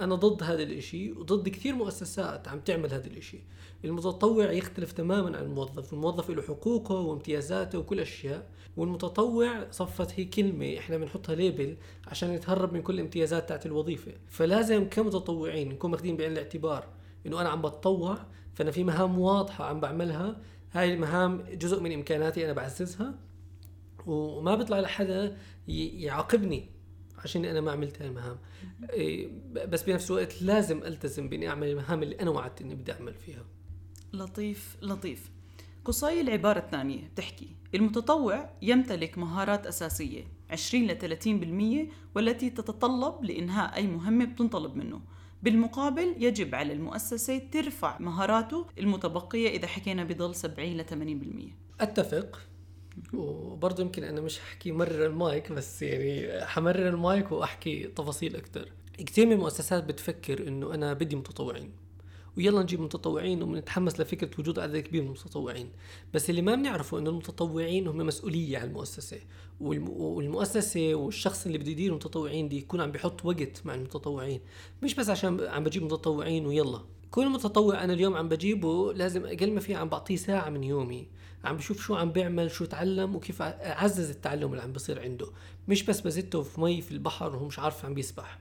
أنا 0.00 0.14
ضد 0.14 0.42
هذا 0.42 0.62
الإشي 0.62 1.12
وضد 1.12 1.48
كثير 1.48 1.74
مؤسسات 1.74 2.48
عم 2.48 2.60
تعمل 2.60 2.92
هذا 2.92 3.06
الإشي. 3.06 3.38
المتطوع 3.84 4.52
يختلف 4.52 4.92
تماما 4.92 5.38
عن 5.38 5.44
الموظف 5.44 5.92
الموظف 5.92 6.30
له 6.30 6.42
حقوقه 6.42 6.94
وامتيازاته 6.94 7.78
وكل 7.78 8.00
أشياء 8.00 8.46
والمتطوع 8.76 9.70
صفت 9.70 10.20
هي 10.20 10.24
كلمة 10.24 10.78
إحنا 10.78 10.96
بنحطها 10.96 11.34
ليبل 11.34 11.76
عشان 12.06 12.34
نتهرب 12.34 12.72
من 12.72 12.82
كل 12.82 12.94
الامتيازات 12.94 13.48
تاعت 13.48 13.66
الوظيفة. 13.66 14.12
فلازم 14.28 14.88
كمتطوعين 14.88 15.68
نكون 15.68 15.90
ماخذين 15.90 16.16
بعين 16.16 16.32
الاعتبار 16.32 16.84
إنه 17.26 17.40
أنا 17.40 17.48
عم 17.48 17.62
بتطوع 17.62 18.18
فأنا 18.54 18.70
في 18.70 18.84
مهام 18.84 19.18
واضحة 19.18 19.64
عم 19.64 19.80
بعملها 19.80 20.40
هاي 20.72 20.94
المهام 20.94 21.44
جزء 21.52 21.80
من 21.80 21.92
إمكاناتي 21.92 22.44
أنا 22.44 22.52
بعززها. 22.52 23.14
وما 24.06 24.54
بيطلع 24.54 24.80
لحدا 24.80 25.36
يعاقبني 25.68 26.68
عشان 27.18 27.44
أنا 27.44 27.60
ما 27.60 27.72
عملت 27.72 28.02
هاي 28.02 28.08
المهام. 28.08 28.38
إيه، 28.90 29.28
بس 29.52 29.82
بنفس 29.82 30.10
الوقت 30.10 30.42
لازم 30.42 30.78
ألتزم 30.78 31.28
بإني 31.28 31.48
أعمل 31.48 31.68
المهام 31.68 32.02
اللي 32.02 32.20
أنا 32.20 32.30
وعدت 32.30 32.60
إني 32.60 32.74
بدي 32.74 32.92
أعمل 32.92 33.14
فيها. 33.14 33.44
لطيف 34.12 34.76
لطيف. 34.82 35.30
قصي 35.84 36.20
العبارة 36.20 36.58
الثانية 36.58 37.08
بتحكي 37.08 37.48
المتطوع 37.74 38.50
يمتلك 38.62 39.18
مهارات 39.18 39.66
أساسية 39.66 40.24
20 40.50 40.86
ل 40.86 40.98
30% 40.98 41.92
والتي 42.14 42.50
تتطلب 42.50 43.24
لإنهاء 43.24 43.76
أي 43.76 43.86
مهمة 43.86 44.24
بتنطلب 44.24 44.76
منه. 44.76 45.00
بالمقابل 45.42 46.14
يجب 46.18 46.54
على 46.54 46.72
المؤسسة 46.72 47.38
ترفع 47.38 47.98
مهاراته 47.98 48.66
المتبقية 48.78 49.48
إذا 49.48 49.66
حكينا 49.66 50.04
بضل 50.04 50.34
70 50.34 50.76
ل 50.76 50.84
80% 50.84 51.56
أتفق. 51.80 52.40
وبرضه 53.14 53.82
يمكن 53.82 54.04
أنا 54.04 54.20
مش 54.20 54.38
حكي 54.38 54.72
مرر 54.72 55.06
المايك 55.06 55.52
بس 55.52 55.82
يعني 55.82 56.44
حمرر 56.46 56.88
المايك 56.88 57.32
وأحكي 57.32 57.84
تفاصيل 57.84 58.36
أكثر 58.36 58.68
كثير 59.06 59.26
من 59.26 59.32
المؤسسات 59.32 59.84
بتفكر 59.84 60.48
إنه 60.48 60.74
أنا 60.74 60.92
بدي 60.92 61.16
متطوعين. 61.16 61.70
ويلا 62.36 62.62
نجيب 62.62 62.80
متطوعين 62.80 63.42
وبنتحمس 63.42 64.00
لفكرة 64.00 64.30
وجود 64.38 64.58
عدد 64.58 64.76
كبير 64.76 65.02
من 65.02 65.06
المتطوعين. 65.08 65.68
بس 66.14 66.30
اللي 66.30 66.42
ما 66.42 66.54
بنعرفه 66.54 66.98
إنه 66.98 67.10
المتطوعين 67.10 67.86
هم 67.88 67.96
مسؤولية 67.96 68.58
على 68.58 68.68
المؤسسة. 68.68 69.20
والمؤسسة 69.60 70.94
والشخص 70.94 71.46
اللي 71.46 71.58
بده 71.58 71.70
يدير 71.70 71.90
المتطوعين 71.90 72.48
دي 72.48 72.58
يكون 72.58 72.80
عم 72.80 72.92
بيحط 72.92 73.24
وقت 73.24 73.62
مع 73.66 73.74
المتطوعين. 73.74 74.40
مش 74.82 74.94
بس 74.94 75.10
عشان 75.10 75.40
عم 75.40 75.64
بجيب 75.64 75.82
متطوعين 75.82 76.46
ويلا. 76.46 76.80
كل 77.10 77.28
متطوع 77.28 77.84
أنا 77.84 77.92
اليوم 77.92 78.16
عم 78.16 78.28
بجيبه 78.28 78.92
لازم 78.92 79.26
أقل 79.26 79.52
ما 79.52 79.60
في 79.60 79.74
عم 79.74 79.88
بعطيه 79.88 80.16
ساعة 80.16 80.50
من 80.50 80.64
يومي. 80.64 81.06
عم 81.44 81.56
بشوف 81.56 81.82
شو 81.82 81.94
عم 81.94 82.12
بيعمل 82.12 82.50
شو 82.50 82.64
تعلم 82.64 83.16
وكيف 83.16 83.42
أعزز 83.42 84.10
التعلم 84.10 84.50
اللي 84.50 84.62
عم 84.62 84.72
بصير 84.72 85.00
عنده. 85.00 85.26
مش 85.68 85.82
بس 85.82 86.00
بزته 86.00 86.42
في 86.42 86.60
مي 86.60 86.80
في 86.80 86.92
البحر 86.92 87.36
وهو 87.36 87.46
مش 87.46 87.58
عارف 87.58 87.84
عم 87.84 87.94
بيسبح. 87.94 88.38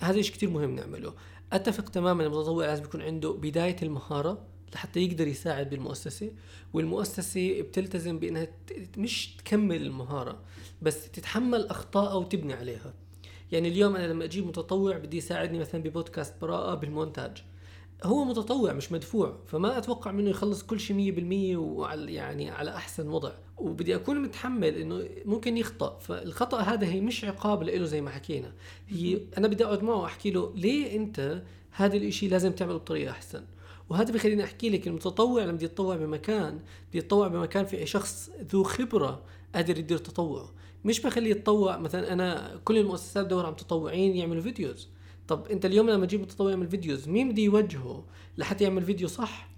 هذا 0.00 0.22
شيء 0.22 0.34
كثير 0.34 0.50
مهم 0.50 0.74
نعمله. 0.74 1.14
أتفق 1.52 1.88
تماما 1.88 2.24
المتطوع 2.24 2.66
لازم 2.66 2.84
يكون 2.84 3.02
عنده 3.02 3.32
بداية 3.32 3.76
المهارة 3.82 4.46
لحتى 4.74 5.00
يقدر 5.00 5.26
يساعد 5.26 5.70
بالمؤسسة. 5.70 6.30
والمؤسسة 6.72 7.62
بتلتزم 7.62 8.18
بإنها 8.18 8.48
مش 8.96 9.36
تكمل 9.36 9.82
المهارة 9.82 10.38
بس 10.82 11.10
تتحمل 11.10 11.66
اخطائها 11.66 12.14
وتبني 12.14 12.52
عليها. 12.52 12.94
يعني 13.52 13.68
اليوم 13.68 13.96
أنا 13.96 14.06
لما 14.06 14.24
أجيب 14.24 14.46
متطوع 14.46 14.98
بدي 14.98 15.16
يساعدني 15.16 15.58
مثلا 15.58 15.82
ببودكاست 15.82 16.34
براءة 16.40 16.74
بالمونتاج. 16.74 17.42
هو 18.04 18.24
متطوع 18.24 18.72
مش 18.72 18.92
مدفوع. 18.92 19.36
فما 19.46 19.78
أتوقع 19.78 20.12
منه 20.12 20.30
يخلص 20.30 20.62
كل 20.62 20.80
شيء 20.80 20.96
100% 20.96 21.56
وعلى 21.56 22.14
يعني 22.14 22.50
على 22.50 22.70
أحسن 22.70 23.08
وضع. 23.08 23.32
وبدي 23.58 23.94
أكون 23.94 24.22
متحمل 24.22 24.74
إنه 24.74 25.08
ممكن 25.24 25.56
يخطأ. 25.56 25.98
فالخطأ 25.98 26.60
هذا 26.60 26.86
هي 26.86 27.00
مش 27.00 27.24
عقاب 27.24 27.62
له 27.62 27.84
زي 27.84 28.00
ما 28.00 28.10
حكينا. 28.10 28.52
هي 28.88 29.20
أنا 29.38 29.48
بدي 29.48 29.64
أقعد 29.64 29.82
معه 29.82 29.96
وأحكي 29.96 30.30
له 30.30 30.52
ليه 30.56 30.96
أنت 30.96 31.42
هذا 31.70 31.96
الإشي 31.96 32.28
لازم 32.28 32.52
تعمله 32.52 32.76
بطريقة 32.76 33.10
أحسن؟ 33.10 33.44
وهذا 33.90 34.12
بخليني 34.12 34.44
أحكي 34.44 34.70
لك 34.70 34.86
المتطوع 34.86 35.42
لما 35.42 35.52
بده 35.52 35.64
يتطوع 35.64 35.96
بمكان 35.96 36.54
بده 36.54 36.98
يتطوع 36.98 37.28
بمكان 37.28 37.64
في 37.64 37.86
شخص 37.86 38.30
ذو 38.52 38.62
خبرة 38.62 39.22
قادر 39.54 39.78
يدير 39.78 39.98
تطوعه. 39.98 40.52
مش 40.84 41.00
بخليه 41.00 41.30
يتطوع 41.30 41.78
مثلا 41.78 42.12
أنا 42.12 42.60
كل 42.64 42.78
المؤسسات 42.78 43.26
بدور 43.26 43.44
على 43.44 43.52
متطوعين 43.52 44.16
يعملوا 44.16 44.42
videos. 44.42 44.88
طب 45.30 45.46
انت 45.46 45.66
اليوم 45.66 45.90
لما 45.90 46.06
تجيب 46.06 46.20
متطوع 46.20 46.50
يعمل 46.50 46.68
videos 46.68 47.08
مين 47.08 47.32
بدي 47.32 47.44
يوجهه 47.44 48.04
لحتى 48.38 48.64
يعمل 48.64 48.82
فيديو 48.82 49.08
صح؟ 49.08 49.48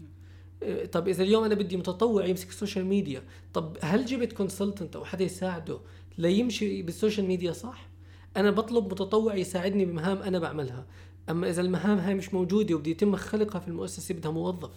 إيه، 0.62 0.86
طب 0.86 1.08
إذا 1.08 1.22
اليوم 1.22 1.44
أنا 1.44 1.54
بدي 1.54 1.76
متطوع 1.76 2.26
يمسك 2.26 2.48
ال 2.48 2.53
social 2.53 2.84
media 2.84 3.22
طب 3.54 3.76
هل 3.82 4.06
جبت 4.06 4.32
consultant 4.32 4.96
أو 4.96 5.04
حدا 5.04 5.24
يساعده 5.24 5.80
ليمشي 6.18 6.82
بال 6.82 6.93
social 6.93 7.26
media 7.26 7.52
صح؟ 7.52 7.88
أنا 8.36 8.50
بطلب 8.50 8.84
متطوع 8.84 9.34
يساعدني 9.34 9.84
بمهام 9.84 10.18
أنا 10.18 10.38
بعملها. 10.38 10.86
أما 11.30 11.50
إذا 11.50 11.60
المهام 11.60 11.98
هاي 11.98 12.14
مش 12.14 12.34
موجودة 12.34 12.74
وبدي 12.74 12.90
يتم 12.90 13.16
خلقها 13.16 13.58
في 13.58 13.68
المؤسسة 13.68 14.14
بدها 14.14 14.30
موظف. 14.30 14.70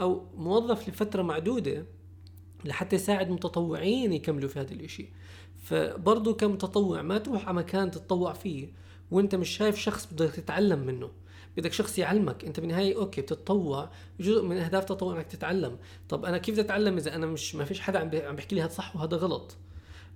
أو 0.00 0.26
موظف 0.36 0.88
لفترة 0.88 1.22
معدودة 1.22 1.84
لحتى 2.64 2.96
يساعد 2.96 3.30
متطوعين 3.30 4.12
يكملوا 4.12 4.48
في 4.48 4.60
هذا 4.60 4.72
الإشي. 4.72 5.08
فبرضه 5.62 6.34
كمتطوع 6.34 7.02
ما 7.02 7.18
تروح 7.18 7.48
على 7.48 7.56
مكان 7.56 7.90
تتطوع 7.90 8.32
فيه. 8.32 8.68
وانت 9.10 9.34
مش 9.34 9.48
شايف 9.48 9.78
شخص 9.78 10.08
بدك 10.12 10.30
تتعلم 10.30 10.78
منه. 10.78 11.10
بدك 11.56 11.72
شخص 11.72 11.98
يعلمك. 11.98 12.44
انت 12.44 12.60
بالنهاية 12.60 12.96
أوكي 12.96 13.20
بتتطوع. 13.20 13.90
جزء 14.20 14.42
من 14.42 14.56
أهداف 14.56 14.82
التطوع 14.82 15.16
إنك 15.16 15.26
تتعلم. 15.26 15.78
طب 16.08 16.24
أنا 16.24 16.38
كيف 16.38 16.54
بدي 16.54 16.60
أتعلم 16.60 16.96
إذا 16.96 17.14
أنا 17.14 17.26
مش 17.26 17.54
ما 17.54 17.64
فيش 17.64 17.80
حدا 17.80 17.98
عم 17.98 18.08
بيحكي 18.10 18.54
لي 18.54 18.62
هذا 18.62 18.70
صح 18.70 18.96
وهذا 18.96 19.16
غلط؟ 19.16 19.56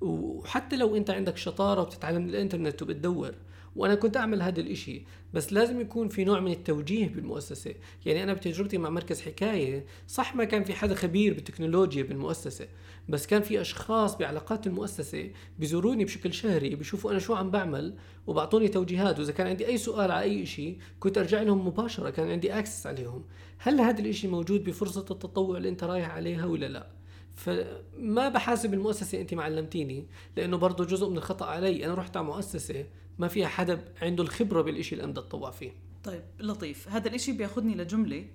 وحتى 0.01 0.77
لو 0.77 0.97
انت 0.97 1.11
عندك 1.11 1.37
شطارة 1.37 1.83
وبتتعلم 1.83 2.29
الانترنت 2.29 2.83
وبتدور 2.83 3.35
وأنا 3.77 3.95
كنت 3.95 4.17
أعمل 4.17 4.43
هذا 4.43 4.61
الإشي 4.61 5.03
بس 5.35 5.53
لازم 5.53 5.81
يكون 5.81 6.09
في 6.09 6.25
نوع 6.25 6.41
من 6.41 6.53
التوجيه 6.53 7.09
بالمؤسسة. 7.09 7.75
يعني 8.07 8.23
أنا 8.23 8.33
بتجربتي 8.33 8.79
مع 8.79 8.91
مركز 8.91 9.21
حكاية 9.21 9.87
صح 10.09 10.37
ما 10.37 10.45
كان 10.45 10.65
في 10.65 10.75
حدا 10.75 10.95
خبير 10.95 11.35
بالتكنولوجيا 11.35 12.03
بالمؤسسة 12.03 12.69
بس 13.09 13.27
كان 13.27 13.43
في 13.43 13.61
أشخاص 13.61 14.17
بعلاقات 14.17 14.67
المؤسسة 14.67 15.31
بيزوروني 15.59 16.05
بشكل 16.05 16.35
شهري 16.35 16.75
بيشوفوا 16.75 17.11
أنا 17.11 17.19
شو 17.19 17.35
عم 17.35 17.51
بعمل 17.51 17.95
وبعطوني 18.27 18.69
توجيهات. 18.69 19.19
وإذا 19.19 19.33
كان 19.33 19.47
عندي 19.47 19.67
أي 19.67 19.79
سؤال 19.79 20.11
على 20.11 20.23
أي 20.23 20.47
شيء 20.47 20.79
كنت 21.01 21.19
أرجع 21.19 21.43
لهم 21.43 21.67
مباشرة 21.67 22.11
كان 22.11 22.31
عندي 22.31 22.59
اكسس 22.59 22.87
عليهم. 22.87 23.25
هل 23.59 23.81
هذا 23.81 24.01
الإشي 24.01 24.29
موجود 24.29 24.65
بفرصة 24.65 25.01
التطوع 25.11 25.57
اللي 25.57 25.69
أنت 25.69 25.85
رايح 25.85 26.11
عليها 26.11 26.47
ولا 26.47 26.67
لا؟ 26.67 27.04
فما 27.37 28.29
بحاسب 28.29 28.75
المؤسسة 28.75 29.21
أنت 29.21 29.35
معلمتيني 29.35 30.07
لأنه 30.37 30.57
برضه 30.57 30.85
جزء 30.85 31.09
من 31.09 31.17
الخطأ 31.17 31.47
علي. 31.47 31.87
أنا 31.87 31.95
رحت 31.95 32.17
على 32.17 32.27
مؤسسة 32.27 32.87
ما 33.19 33.29
فيها 33.29 33.49
حدا 33.49 33.85
عنده 34.03 34.23
الخبرة 34.23 34.63
بالإشي 34.63 34.95
اللي 34.95 35.05
أنا 35.05 35.13
بدي 35.13 35.21
أتطوع 35.21 35.51
فيه. 35.51 35.73
طيب 36.05 36.23
لطيف. 36.41 36.89
هذا 36.89 37.09
الإشي 37.09 37.33
بياخذني 37.33 37.75
لجملة. 37.75 38.27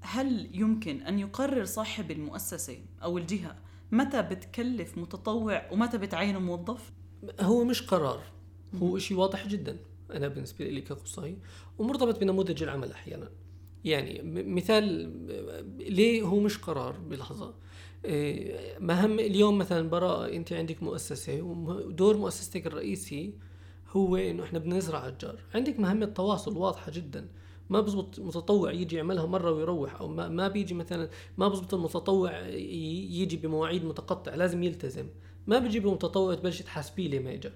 هل 0.00 0.50
يمكن 0.52 1.02
أن 1.02 1.18
يقرر 1.18 1.64
صاحب 1.64 2.10
المؤسسة 2.10 2.78
أو 3.02 3.18
الجهة 3.18 3.56
متى 3.92 4.22
بتكلف 4.22 4.98
متطوع 4.98 5.72
ومتى 5.72 5.98
بتعينه 5.98 6.38
موظف؟ 6.38 6.92
هو 7.40 7.64
مش 7.64 7.82
قرار. 7.82 8.22
هو 8.74 8.96
إشي 8.96 9.14
واضح 9.14 9.46
جدا. 9.48 9.76
أنا 10.10 10.28
بالنسبة 10.28 10.64
لي 10.64 10.80
كقصاي 10.80 11.38
ومرتبط 11.78 12.20
بنموذج 12.20 12.62
العمل 12.62 12.92
أحيانا. 12.92 13.30
يعني 13.84 14.22
مثال 14.42 14.84
ليه 15.78 16.22
هو 16.22 16.40
مش 16.40 16.58
قرار؟ 16.58 16.92
بلحظة. 16.92 17.54
مهم 18.80 19.18
اليوم 19.18 19.58
مثلا 19.58 19.90
براءة 19.90 20.28
أنت 20.28 20.52
عندك 20.52 20.82
مؤسسة 20.82 21.42
ودور 21.42 22.16
مؤسستك 22.16 22.66
الرئيسي 22.66 23.34
هو 23.90 24.16
إنه 24.16 24.44
إحنا 24.44 24.58
بنزرع 24.58 25.08
أشجار. 25.08 25.38
عندك 25.54 25.80
مهمة 25.80 26.06
تواصل 26.06 26.56
واضحة 26.56 26.92
جدا. 26.92 27.28
ما 27.70 27.80
بزبط 27.80 28.20
متطوع 28.20 28.72
يجي 28.72 28.96
يعملها 28.96 29.26
مرة 29.26 29.50
ويروح 29.52 30.00
أو 30.00 30.08
ما, 30.08 30.28
ما 30.28 30.48
بيجي 30.48 30.74
مثلا 30.74 31.08
ما 31.38 31.48
بزبط 31.48 31.74
المتطوع 31.74 32.46
يجي 32.48 33.36
بمواعيد 33.36 33.84
متقطعة 33.84 34.36
لازم 34.36 34.62
يلتزم. 34.62 35.06
ما 35.46 35.58
بيجيب 35.58 35.86
المتطوع 35.86 36.34
تبلش 36.34 36.62
تحاسبيه 36.62 37.08
ليه 37.08 37.20
ما 37.20 37.34
اجى 37.34 37.50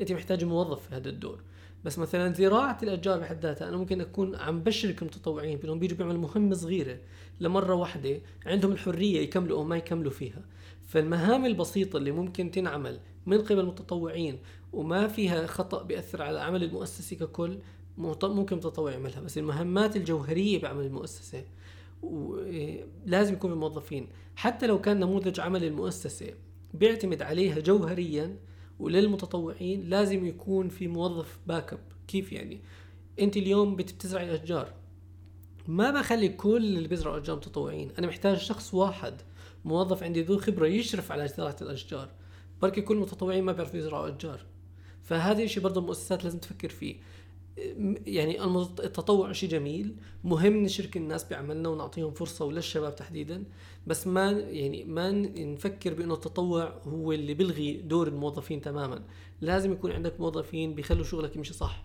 أنت 0.00 0.12
محتاج 0.12 0.44
موظف 0.44 0.88
في 0.88 0.94
هذا 0.94 1.08
الدور. 1.08 1.40
بس 1.84 1.98
مثلا 1.98 2.32
زراعة 2.34 2.78
الأشجار 2.82 3.18
بحد 3.18 3.42
ذاتها 3.42 3.68
أنا 3.68 3.76
ممكن 3.76 4.00
أكون 4.00 4.36
عم 4.36 4.62
بشرك 4.62 5.02
المتطوعين 5.02 5.58
بأنهم 5.58 5.78
بيجوا 5.78 5.96
بيعملوا 5.98 6.20
مهمة 6.20 6.54
صغيرة 6.54 6.98
لمرة 7.40 7.74
واحدة 7.74 8.20
عندهم 8.46 8.72
الحرية 8.72 9.20
يكملوا 9.20 9.58
أو 9.58 9.64
ما 9.64 9.76
يكملوا 9.76 10.10
فيها. 10.10 10.44
فالمهام 10.86 11.46
البسيطة 11.46 11.96
اللي 11.96 12.10
ممكن 12.10 12.50
تنعمل 12.50 13.00
من 13.26 13.40
قبل 13.40 13.60
المتطوعين 13.60 14.38
وما 14.72 15.08
فيها 15.08 15.46
خطأ 15.46 15.82
بيأثر 15.82 16.22
على 16.22 16.40
عمل 16.40 16.64
المؤسسة 16.64 17.16
ككل 17.16 17.58
ممكن 17.98 18.56
متطوع 18.56 18.92
يعملها. 18.92 19.20
بس 19.20 19.38
المهمات 19.38 19.96
الجوهرية 19.96 20.60
بعمل 20.60 20.84
المؤسسة 20.84 21.44
لازم 23.06 23.34
يكون 23.34 23.52
الموظفين 23.52 24.08
حتى 24.36 24.66
لو 24.66 24.80
كان 24.80 25.00
نموذج 25.00 25.40
عمل 25.40 25.64
المؤسسة 25.64 26.26
بيعتمد 26.74 27.22
عليها 27.22 27.60
جوهريا 27.60 28.36
وللمتطوعين 28.78 29.88
لازم 29.88 30.26
يكون 30.26 30.68
في 30.68 30.88
موظف 30.88 31.38
backup 31.46 31.80
كيف 32.08 32.32
يعني؟ 32.32 32.60
انت 33.20 33.36
اليوم 33.36 33.76
بتزرعي 33.76 34.34
أشجار. 34.34 34.72
ما 35.66 35.90
بخلي 35.90 36.28
كل 36.28 36.76
اللي 36.76 36.88
بيزرعوا 36.88 37.18
أشجار 37.18 37.36
متطوعين. 37.36 37.90
أنا 37.98 38.06
محتاج 38.06 38.36
شخص 38.36 38.74
واحد 38.74 39.14
موظف 39.64 40.02
عندي 40.02 40.22
ذو 40.22 40.38
خبرة 40.38 40.66
يشرف 40.66 41.12
على 41.12 41.28
زراعة 41.28 41.56
الأشجار. 41.62 42.08
بركي 42.62 42.80
كل 42.80 42.94
المتطوعين 42.94 43.44
ما 43.44 43.52
بيعرفوا 43.52 43.78
يزرعوا 43.78 44.08
أشجار. 44.08 44.40
فهذا 45.02 45.42
الشيء 45.42 45.62
برضه 45.62 45.80
المؤسسات 45.80 46.24
لازم 46.24 46.38
تفكر 46.38 46.68
فيه. 46.68 46.96
يعني 48.06 48.44
التطوع 48.44 49.32
شيء 49.32 49.48
جميل 49.48 49.96
مهم 50.24 50.56
نشرك 50.62 50.96
الناس 50.96 51.28
بعملنا 51.30 51.68
ونعطيهم 51.68 52.10
فرصة 52.10 52.44
وللشباب 52.44 52.96
تحديدا 52.96 53.44
بس 53.86 54.06
ما 54.06 54.30
يعني 54.30 54.84
ما 54.84 55.10
نفكر 55.10 55.94
بأنه 55.94 56.14
التطوع 56.14 56.80
هو 56.86 57.12
اللي 57.12 57.34
بيلغي 57.34 57.76
دور 57.76 58.08
الموظفين 58.08 58.60
تماما. 58.60 59.04
لازم 59.40 59.72
يكون 59.72 59.92
عندك 59.92 60.20
موظفين 60.20 60.74
بيخلوا 60.74 61.04
شغلك 61.04 61.36
يمشي 61.36 61.54
صح. 61.54 61.84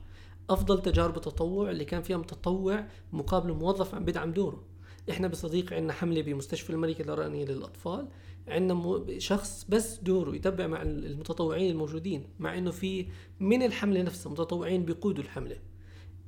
أفضل 0.49 0.81
تجارب 0.81 1.15
التطوع 1.17 1.69
اللي 1.69 1.85
كان 1.85 2.01
فيها 2.01 2.17
متطوع 2.17 2.87
مقابل 3.13 3.53
موظف 3.53 3.95
عم 3.95 4.05
بدعم 4.05 4.31
دوره. 4.31 4.72
إحنا 5.09 5.27
بصديق 5.27 5.73
عندنا 5.73 5.93
حملة 5.93 6.21
بمستشفى 6.21 6.69
الملكه 6.69 7.01
الإيرانية 7.01 7.45
للأطفال 7.45 8.07
عندنا 8.47 9.05
شخص 9.17 9.65
بس 9.69 9.99
دوره 9.99 10.35
يتبع 10.35 10.67
مع 10.67 10.81
المتطوعين 10.81 11.71
الموجودين 11.71 12.27
مع 12.39 12.57
إنه 12.57 12.71
في 12.71 13.07
من 13.39 13.63
الحملة 13.63 14.01
نفسها 14.01 14.31
متطوعين 14.31 14.85
بيقودوا 14.85 15.23
الحملة. 15.23 15.55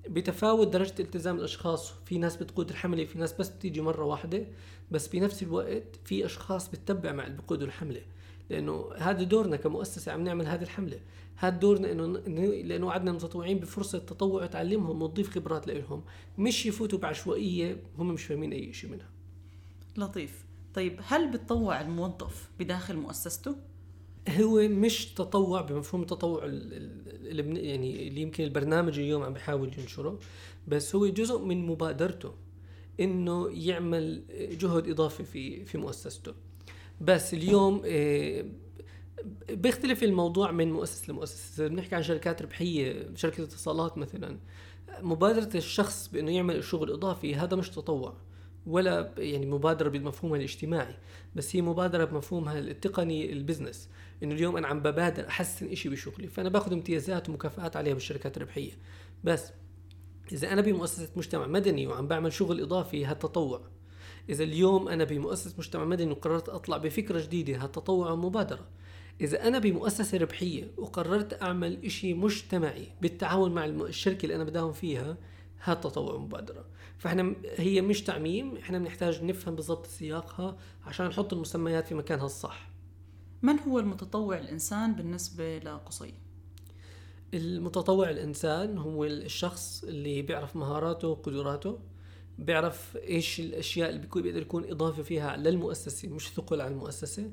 بتفاوت 0.10 0.68
درجة 0.68 0.96
التزام 1.00 1.36
الأشخاص 1.36 1.94
في 2.06 2.18
ناس 2.18 2.38
بتقود 2.38 2.70
الحملة 2.70 3.06
في 3.06 3.20
ناس 3.20 3.34
بس 3.34 3.50
بتيجي 3.50 3.82
مرة 3.82 4.06
واحدة. 4.06 4.48
بس 4.92 5.08
بنفس 5.08 5.44
الوقت 5.44 6.00
في 6.06 6.26
أشخاص 6.26 6.70
بتتبع 6.70 7.12
مع 7.12 7.24
اللي 7.24 7.38
بيقودوا 7.38 7.68
الحملة 7.68 8.02
لأنه 8.50 8.90
هذا 8.98 9.24
دورنا 9.24 9.56
كمؤسسة 9.56 10.12
عم 10.12 10.24
نعمل 10.24 10.48
هذه 10.48 10.64
الحملة. 10.64 11.00
هذا 11.36 11.58
دورنا 11.58 11.92
إنه 11.92 12.46
لأنه 12.46 12.92
عندنا 12.92 13.12
متطوعين 13.12 13.60
بفرصة 13.60 14.00
تطوع 14.00 14.46
تعلمهم 14.46 15.02
وتضيف 15.02 15.30
خبرات 15.30 15.68
لهم 15.68 16.04
مش 16.38 16.66
يفوتوا 16.66 17.00
بعشوائية 17.00 17.84
هم 17.98 18.14
مش 18.14 18.24
فاهمين 18.24 18.52
أي 18.52 18.74
شيء 18.74 18.90
منها. 18.90 19.10
لطيف. 19.98 20.46
طيب 20.74 21.00
هل 21.04 21.32
بتطوع 21.32 21.82
الموظف 21.82 22.50
بداخل 22.60 22.96
مؤسسته؟ 22.96 23.56
هو 24.30 24.68
مش 24.68 25.14
تطوع 25.14 25.62
بمفهوم 25.62 26.02
التطوع 26.02 26.46
اللي 26.46 27.68
يعني 27.68 28.08
اللي 28.08 28.22
يمكن 28.22 28.44
البرنامج 28.44 29.00
اليوم 29.00 29.24
عم 29.24 29.34
بيحاول 29.34 29.72
ينشره 29.78 30.20
بس 30.68 30.96
هو 30.96 31.08
جزء 31.08 31.40
من 31.40 31.66
مبادرته. 31.66 32.34
إنه 33.00 33.50
يعمل 33.54 34.24
جهد 34.60 34.90
إضافي 34.90 35.24
في 35.24 35.66
في 35.66 35.78
مؤسسته. 35.78 36.34
بس 37.02 37.34
اليوم 37.34 37.82
آه، 37.86 38.46
بيختلف 39.50 40.04
الموضوع 40.04 40.52
من 40.52 40.72
مؤسسة 40.72 41.14
لمؤسسة. 41.14 41.68
بنحكي 41.68 41.96
عن 41.96 42.04
شركات 42.04 42.42
ربحية 42.42 43.10
شركة 43.16 43.44
اتصالات 43.44 43.98
مثلا 43.98 44.38
مبادرة 45.02 45.58
الشخص 45.58 46.08
بإنه 46.08 46.32
يعمل 46.32 46.64
شغل 46.64 46.92
إضافي 46.92 47.36
هذا 47.36 47.56
مش 47.56 47.70
تطوع 47.70 48.14
ولا 48.68 49.14
يعني 49.18 49.46
مبادرة 49.46 49.90
بمفهومها 49.90 50.38
الاجتماعي 50.38 50.96
بس 51.36 51.56
هي 51.56 51.62
مبادرة 51.62 52.06
بمفهومها 52.06 52.60
التقني 52.60 53.32
البزنس. 53.34 53.90
إنه 54.24 54.36
اليوم 54.36 54.58
أنا 54.58 54.68
عم 54.68 54.80
ببادر 54.80 55.28
أحسن 55.28 55.68
إشي 55.68 55.90
بشغلي 55.90 56.28
فأنا 56.28 56.50
باخذ 56.50 56.74
امتيازات 56.74 57.30
ومكافآت 57.30 57.76
عليها 57.76 57.94
بالشركات 57.94 58.38
الربحية. 58.38 58.72
بس 59.24 59.52
إذا 60.32 60.54
أنا 60.54 60.62
بمؤسسة 60.62 61.10
مجتمع 61.16 61.48
مدني 61.48 61.88
وعم 61.88 62.08
بعمل 62.08 62.34
شغل 62.34 62.62
إضافي 62.62 63.06
هالتطوع. 63.06 63.62
إذا 64.30 64.44
اليوم 64.44 64.88
أنا 64.88 65.04
بمؤسسة 65.04 65.56
مجتمع 65.58 65.86
مدني 65.86 66.12
وقررت 66.12 66.50
أطلع 66.50 66.78
بفكرة 66.78 67.22
جديدة 67.22 67.64
هالتطوع 67.64 68.16
مبادرة. 68.16 68.68
إذا 69.22 69.48
أنا 69.48 69.60
بمؤسسة 69.60 70.18
ربحية 70.18 70.72
وقررت 70.78 71.42
أعمل 71.42 71.86
إشي 71.86 72.14
مجتمعي 72.14 72.88
بالتعاون 73.02 73.52
مع 73.52 73.66
الشركة 73.66 74.24
اللي 74.24 74.36
أنا 74.36 74.44
بداوم 74.44 74.72
فيها 74.72 75.18
هذا 75.58 75.80
تطوع 75.80 76.18
مبادرة. 76.18 76.66
فإحنا 76.98 77.36
هي 77.56 77.82
مش 77.82 78.04
تعميم 78.04 78.58
إحنا 78.58 78.80
بنحتاج 78.80 79.24
نفهم 79.24 79.56
بالضبط 79.56 79.88
سياقها 79.88 80.58
عشان 80.86 81.06
نحط 81.06 81.34
المسميات 81.34 81.88
في 81.88 81.96
مكانها 81.96 82.26
الصح. 82.26 82.70
من 83.42 83.60
هو 83.60 83.80
المتطوع 83.80 84.38
الإنسان 84.38 84.94
بالنسبة 84.96 85.58
لقصي؟ 85.58 86.14
المتطوع 87.34 88.10
الإنسان 88.10 88.78
هو 88.78 89.06
الشخص 89.06 89.84
اللي 89.84 90.22
بيعرف 90.22 90.56
مهاراته 90.56 91.08
وقدراته 91.08 91.80
بيعرف 92.40 92.98
إيش 92.98 93.40
الأشياء 93.40 93.90
اللي 93.90 94.02
بيكون 94.02 94.22
بيقدر 94.22 94.42
يكون 94.42 94.64
اضافه 94.72 95.04
فيها 95.04 95.38
للمؤسسة 95.38 96.08
مش 96.10 96.30
ثقل 96.30 96.62
على 96.62 96.72
المؤسسة. 96.72 97.32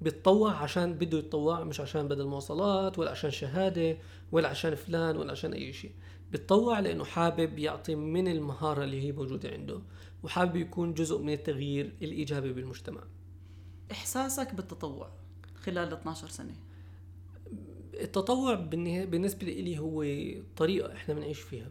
بيتطوع 0.00 0.52
عشان 0.52 0.94
بده 0.94 1.18
يتطوع 1.18 1.64
مش 1.64 1.80
عشان 1.80 2.08
بدل 2.08 2.26
مواصلات 2.26 2.98
ولا 2.98 3.10
عشان 3.10 3.30
شهادة 3.30 3.98
ولا 4.32 4.48
عشان 4.48 4.74
فلان 4.74 5.16
ولا 5.16 5.32
عشان 5.32 5.52
أي 5.52 5.72
شيء. 5.72 5.92
بيتطوع 6.32 6.80
لأنه 6.80 7.04
حابب 7.04 7.58
يعطي 7.58 7.94
من 7.94 8.28
المهارة 8.28 8.84
اللي 8.84 9.02
هي 9.02 9.12
موجودة 9.12 9.48
عنده 9.50 9.80
وحابب 10.22 10.56
يكون 10.56 10.94
جزء 10.94 11.18
من 11.18 11.32
التغيير 11.32 11.92
الإيجابي 12.02 12.52
بالمجتمع. 12.52 13.04
إحساسك 13.90 14.54
بالتطوع 14.54 15.10
خلال 15.54 15.92
12 15.92 16.28
سنة؟ 16.28 16.54
التطوع 18.00 18.54
بالنسبة 18.54 19.46
لي 19.46 19.78
هو 19.78 20.04
طريقة 20.56 20.92
إحنا 20.92 21.14
بنعيش 21.14 21.40
فيها. 21.40 21.70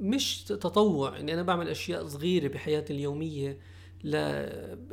مش 0.00 0.44
تطوع 0.44 1.20
إني 1.20 1.34
أنا 1.34 1.42
بعمل 1.42 1.68
أشياء 1.68 2.06
صغيرة 2.06 2.48
بحياتي 2.48 2.92
اليومية 2.92 3.58
ل 4.04 4.46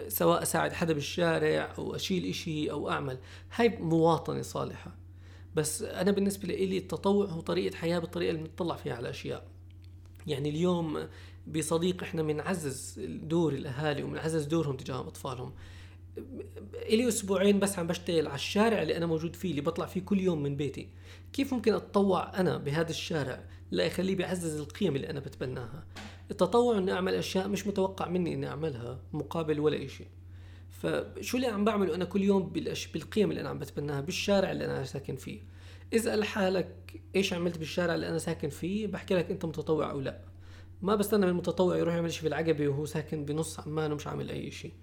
سواء 0.08 0.42
أساعد 0.42 0.74
حدا 0.74 0.94
بالشارع 0.94 1.74
أو 1.78 1.96
أشيل 1.96 2.26
إشي 2.26 2.72
أو 2.72 2.90
أعمل. 2.90 3.18
هاي 3.56 3.70
مواطنة 3.70 4.42
صالحة. 4.42 4.96
بس 5.56 5.82
أنا 5.82 6.12
بالنسبة 6.12 6.48
لي 6.48 6.78
التطوع 6.78 7.26
هو 7.26 7.42
طريقة 7.42 7.76
حياة 7.76 8.00
بالطريقة 8.00 8.30
اللي 8.32 8.42
بنطلع 8.42 8.76
فيها 8.76 8.94
على 8.94 9.02
الاشياء 9.04 9.48
يعني 10.28 10.50
اليوم 10.50 11.08
بصديق 11.48 12.04
إحنا 12.04 12.22
بنعزز 12.24 13.00
دور 13.08 13.54
الأهالي 13.54 14.04
وبنعزز 14.04 14.46
دورهم 14.46 14.78
تجاه 14.78 15.00
أطفالهم. 15.00 15.54
إلي 16.90 17.08
أسبوعين 17.08 17.60
بس 17.60 17.80
عم 17.80 17.88
بشتغل 17.88 18.28
على 18.28 18.36
الشارع 18.36 18.82
اللي 18.82 18.98
أنا 18.98 19.06
موجود 19.06 19.36
فيه 19.36 19.52
اللي 19.52 19.62
بطلع 19.62 19.86
فيه 19.86 20.02
كل 20.02 20.20
يوم 20.20 20.44
من 20.44 20.56
بيتي. 20.56 20.90
كيف 21.34 21.54
ممكن 21.54 21.74
أتطوع 21.74 22.40
أنا 22.40 22.58
بهذا 22.58 22.90
الشارع 22.90 23.44
لا 23.72 23.84
يخليه 23.84 24.16
بيعزز 24.16 24.60
القيم 24.60 24.96
اللي 24.96 25.10
أنا 25.10 25.20
بتبناها؟ 25.20 25.86
التطوع 26.32 26.78
إني 26.78 26.92
أعمل 26.92 27.16
أشياء 27.16 27.48
مش 27.48 27.68
متوقع 27.68 28.10
مني 28.10 28.34
إني 28.34 28.48
أعملها 28.48 29.00
مقابل 29.14 29.60
ولا 29.60 29.88
شيء 29.88 30.08
فشو 30.70 31.38
اللي 31.38 31.48
عم 31.48 31.66
بعمله 31.66 31.96
أنا 31.96 32.06
كل 32.06 32.22
يوم 32.22 32.50
بالأش... 32.50 32.88
بالقيم 32.88 33.30
اللي 33.30 33.42
أنا 33.42 33.50
عم 33.50 33.60
بتبناها 33.60 34.02
بالشارع 34.02 34.52
اللي 34.52 34.66
أنا 34.66 34.84
ساكن 34.84 35.16
فيه؟ 35.16 35.40
اسأل 35.94 36.24
حالك 36.24 37.02
إيش 37.16 37.34
عملت 37.34 37.58
بالشارع 37.58 37.96
اللي 37.96 38.10
أنا 38.10 38.18
ساكن 38.18 38.50
فيه 38.50 38.88
بحكي 38.88 39.16
لك 39.16 39.32
أنت 39.32 39.46
متطوع 39.46 39.92
أو 39.92 40.00
لا. 40.00 40.20
ما 40.82 40.96
بستنى 40.96 41.26
من 41.26 41.32
المتطوع 41.32 41.78
يروح 41.78 41.94
يعمل 41.94 42.12
شيء 42.12 42.22
في 42.22 42.28
العقبه 42.28 42.68
وهو 42.68 42.86
ساكن 42.86 43.26
بنص 43.26 43.60
عمان 43.60 43.92
ومش 43.92 44.08
عامل 44.08 44.30
أي 44.30 44.52
شيء 44.52 44.74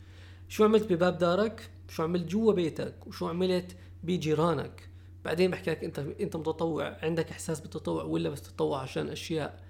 شو 0.55 0.65
عملت 0.65 0.93
بباب 0.93 1.19
دارك؟ 1.19 1.71
شو 1.89 2.03
عملت 2.03 2.31
جوا 2.31 2.53
بيتك؟ 2.53 3.07
وشو 3.07 3.29
عملت 3.29 3.77
بجيرانك؟ 4.03 4.89
بعدين 5.25 5.51
بحكي 5.51 5.71
لك 5.71 5.85
انت 5.85 5.99
انت 5.99 6.37
متطوع 6.37 6.97
عندك 7.03 7.31
احساس 7.31 7.61
بالتطوع 7.61 8.05
ولا 8.05 8.31
بس 8.31 8.43
تطوع 8.43 8.81
عشان 8.81 9.09
أشياء 9.09 9.63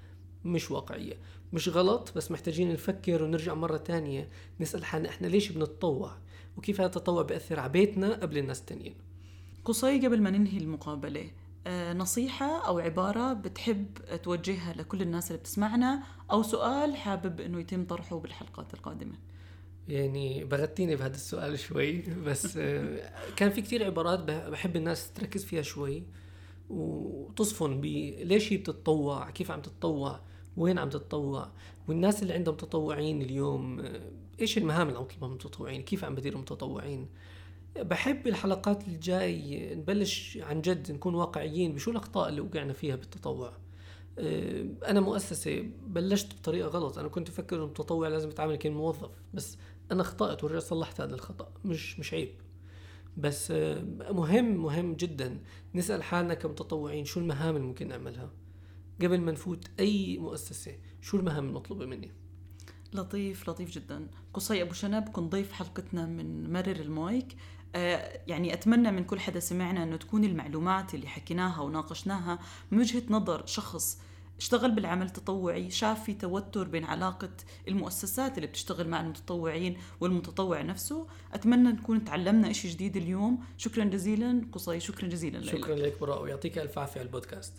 مش 0.45 0.71
واقعية؟ 0.71 1.15
مش 1.53 1.69
غلط 1.69 2.13
بس 2.17 2.31
محتاجين 2.31 2.73
نفكر 2.73 3.23
ونرجع 3.23 3.55
مرة 3.55 3.77
تانية 3.77 4.29
نسأل 4.61 4.85
حالنا 4.85 5.09
إحنا 5.09 5.27
ليش 5.27 5.53
بنتطوع؟ 5.53 6.13
وكيف 6.57 6.81
هذا 6.81 6.87
التطوع 6.87 7.23
بيأثر 7.23 7.61
على 7.61 7.73
بيتنا 7.73 8.15
قبل 8.15 8.39
الناس 8.39 8.61
التانيين؟ 8.61 8.95
قصي 9.65 10.07
قبل 10.07 10.23
ما 10.23 10.31
ننهي 10.31 10.59
المقابلة 10.59 11.31
آه، 11.67 11.93
نصيحة 11.93 12.67
أو 12.67 12.79
عبارة 12.79 13.33
بتحب 13.33 13.99
توجهها 14.23 14.73
لكل 14.73 15.03
الناس 15.03 15.31
اللي 15.31 15.39
بتسمعنا 15.39 16.03
أو 16.31 16.43
سؤال 16.43 16.97
حابب 16.97 17.41
أنه 17.41 17.61
يتم 17.61 17.85
طرحه 17.85 18.19
بالحلقات 18.19 18.75
القادمة؟ 18.75 19.34
يعني 19.89 20.45
بغتيني 20.45 20.97
بهذا 20.97 21.15
السؤال 21.15 21.59
شوي 21.59 22.01
بس 22.01 22.57
آه، 22.57 23.11
كان 23.37 23.51
في 23.51 23.63
كتير 23.63 23.85
عبارات 23.85 24.19
بحب 24.19 24.77
الناس 24.77 25.13
تركز 25.13 25.45
فيها 25.45 25.63
شوي 25.63 26.03
وتصفن 26.71 27.81
ب 27.81 27.85
ليش 27.85 28.53
هي 28.53 28.57
بتتطوع؟ 28.57 29.31
كيف 29.31 29.51
عم 29.51 29.61
تتطوع؟ 29.61 30.21
وين 30.57 30.79
عم 30.79 30.89
تتطوع؟ 30.89 31.51
والناس 31.89 32.23
اللي 32.23 32.35
عندهم 32.35 32.55
متطوعين 32.55 33.23
اليوم 33.23 33.81
آه، 33.81 34.11
إيش 34.41 34.59
المهام 34.59 34.89
اللي 34.89 34.99
عم 34.99 35.05
تطلبها 35.05 35.29
من 35.29 35.35
المتطوعين 35.35 35.83
كيف 35.83 36.05
عم 36.05 36.15
بديروا 36.15 36.41
متطوعين؟ 36.41 37.09
بحب 37.77 38.27
الحلقات 38.27 38.89
الجاي 38.89 39.75
نبلش 39.75 40.39
عن 40.43 40.61
جد 40.61 40.93
نكون 40.93 41.15
واقعيين 41.15 41.75
بشو 41.75 41.91
الأخطاء 41.91 42.29
اللي 42.29 42.41
وقعنا 42.41 42.73
فيها 42.73 42.97
بالتطوع. 42.97 43.53
آه، 44.19 44.65
أنا 44.87 45.01
مؤسسة 45.01 45.65
بلشت 45.87 46.35
بطريقة 46.35 46.69
غلط 46.69 46.99
أنا 46.99 47.09
كنت 47.09 47.29
أفكر 47.29 47.57
إنه 47.57 47.65
المتطوع 47.65 48.09
لازم 48.09 48.29
يتعامل 48.29 48.57
كموظف 48.57 49.11
بس 49.35 49.59
أنا 49.93 50.03
أخطأت 50.03 50.45
ورجعت 50.45 50.63
صلحت 50.63 51.01
هذا 51.01 51.15
الخطأ 51.15 51.53
مش 51.65 51.99
مش 52.01 52.15
عيب. 52.15 52.35
بس 53.17 53.51
آه، 53.51 53.83
مهم 54.11 54.63
مهم 54.63 54.95
جدا 54.95 55.41
نسأل 55.75 56.03
حالنا 56.03 56.35
كمتطوعين 56.35 57.05
شو 57.05 57.21
المهام 57.21 57.57
اللي 57.57 57.67
ممكن 57.67 57.89
نعملها. 57.89 58.31
قبل 59.03 59.21
ما 59.21 59.33
نفوت 59.33 59.71
أي 59.81 60.19
مؤسسة 60.19 60.77
شو 61.01 61.17
المهام 61.17 61.49
المطلوبة 61.49 61.87
مني؟ 61.87 62.13
لطيف 62.93 63.49
لطيف 63.49 63.71
جدا. 63.71 64.09
قصي 64.35 64.63
أبو 64.63 64.73
شنب 64.73 65.09
كن 65.09 65.29
ضيف 65.29 65.53
حلقتنا 65.53 66.07
من 66.07 66.53
مرر 66.53 66.77
المايك. 66.77 67.37
آه، 67.75 68.21
يعني 68.27 68.53
أتمنى 68.53 68.91
من 68.91 69.05
كل 69.05 69.21
حدا 69.21 69.41
سمعنا 69.41 69.83
أنه 69.83 69.97
تكون 69.97 70.25
المعلومات 70.25 70.95
اللي 70.95 71.07
حكيناها 71.07 71.61
وناقشناها 71.61 72.39
من 72.71 72.79
وجهة 72.79 73.03
نظر 73.11 73.47
شخص 73.47 74.01
اشتغل 74.39 74.71
بالعمل 74.71 75.07
التطوعي 75.07 75.71
شاف 75.71 76.05
في 76.05 76.15
توتر 76.15 76.69
بين 76.69 76.85
علاقة 76.85 77.31
المؤسسات 77.69 78.37
اللي 78.37 78.47
بتشتغل 78.47 78.89
مع 78.89 79.01
المتطوعين 79.01 79.77
والمتطوع 80.01 80.63
نفسه. 80.63 81.07
أتمنى 81.33 81.69
نكون 81.69 82.05
تعلمنا 82.05 82.51
إشي 82.51 82.69
جديد 82.69 82.97
اليوم. 82.97 83.45
شكرا 83.57 83.85
جزيلا. 83.85 84.47
قصي 84.53 84.81
شكرا 84.81 85.09
جزيلا 85.09 85.39
لك. 85.39 85.57
شكرا 85.57 85.75
لك 85.75 86.01
براء 86.01 86.23
ويعطيك 86.23 86.59
ألف 86.59 86.79
عافية 86.79 87.01
على 87.01 87.07
البودكاست. 87.07 87.55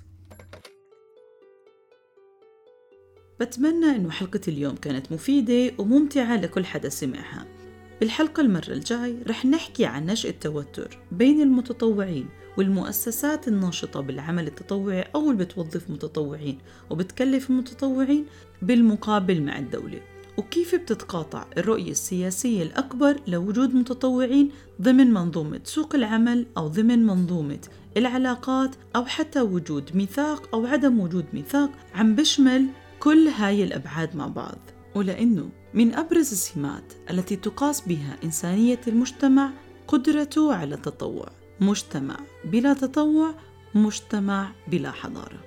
بتمنى 3.40 3.86
إنه 3.86 4.10
حلقة 4.10 4.42
اليوم 4.48 4.76
كانت 4.76 5.12
مفيدة 5.12 5.76
وممتعة 5.78 6.36
لكل 6.36 6.66
حدا 6.66 6.90
سمعها. 6.90 7.55
بالحلقة 8.00 8.42
المرة 8.42 8.70
الجاي 8.70 9.16
رح 9.28 9.46
نحكي 9.46 9.86
عن 9.86 10.06
نشأ 10.06 10.30
التوتر 10.30 11.00
بين 11.12 11.42
المتطوعين 11.42 12.30
والمؤسسات 12.58 13.48
الناشطة 13.48 14.02
بالعمل 14.02 14.48
التطوعي 14.48 15.02
أو 15.16 15.32
اللي 15.32 15.46
بتوظف 15.46 15.90
متطوعين 15.90 16.58
وبتكلف 16.90 17.50
المتطوعين 17.50 18.26
بالمقابل 18.62 19.42
مع 19.42 19.60
الدولة. 19.60 20.02
وكيف 20.38 20.76
بتتقاطع 20.76 21.46
الرؤية 21.58 21.92
السياسية 21.92 22.64
الأكبر 22.64 23.20
لوجود 23.28 23.76
متطوعين 23.76 24.52
ضمن 24.82 25.14
منظومة 25.14 25.60
سوق 25.64 25.96
العمل 25.96 26.46
أو 26.58 26.68
ضمن 26.68 27.06
منظومة 27.06 27.60
العلاقات 27.98 28.76
أو 28.96 29.06
حتى 29.06 29.42
وجود 29.42 29.96
ميثاق 29.96 30.56
أو 30.56 30.66
عدم 30.66 31.00
وجود 31.00 31.26
ميثاق 31.34 31.70
عم 31.96 32.16
بشمل 32.16 32.66
كل 33.00 33.28
هاي 33.28 33.64
الأبعاد 33.64 34.16
مع 34.16 34.28
بعض. 34.28 34.58
ولأنه 34.96 35.50
من 35.76 35.94
أبرز 35.94 36.32
السمات 36.32 36.94
التي 37.10 37.36
تقاس 37.36 37.82
بها 37.82 38.18
إنسانية 38.24 38.82
المجتمع 38.88 39.52
قدرته 39.88 40.54
على 40.54 40.76
التطوع. 40.76 41.30
مجتمع 41.62 42.18
بلا 42.46 42.74
تطوع 42.74 43.36
مجتمع 43.76 44.52
بلا 44.68 44.92
حضارة. 44.92 45.40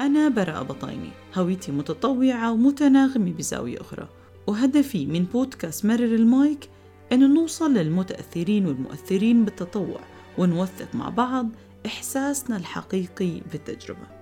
أنا 0.00 0.28
براءة 0.28 0.62
بطايني 0.62 1.10
هويتي 1.34 1.72
متطوعة 1.72 2.52
ومتناغمة 2.52 3.32
بزاوية 3.32 3.80
أخرى. 3.80 4.08
وهدفي 4.46 5.06
من 5.06 5.24
بودكاست 5.24 5.86
مرر 5.86 6.14
المايك 6.14 6.70
أنه 7.12 7.26
نوصل 7.26 7.74
للمتأثرين 7.74 8.66
والمؤثرين 8.66 9.44
بالتطوع 9.44 10.00
ونوثق 10.38 10.94
مع 10.94 11.08
بعض 11.08 11.48
إحساسنا 11.86 12.56
الحقيقي 12.56 13.40
بالتجربة. 13.52 14.17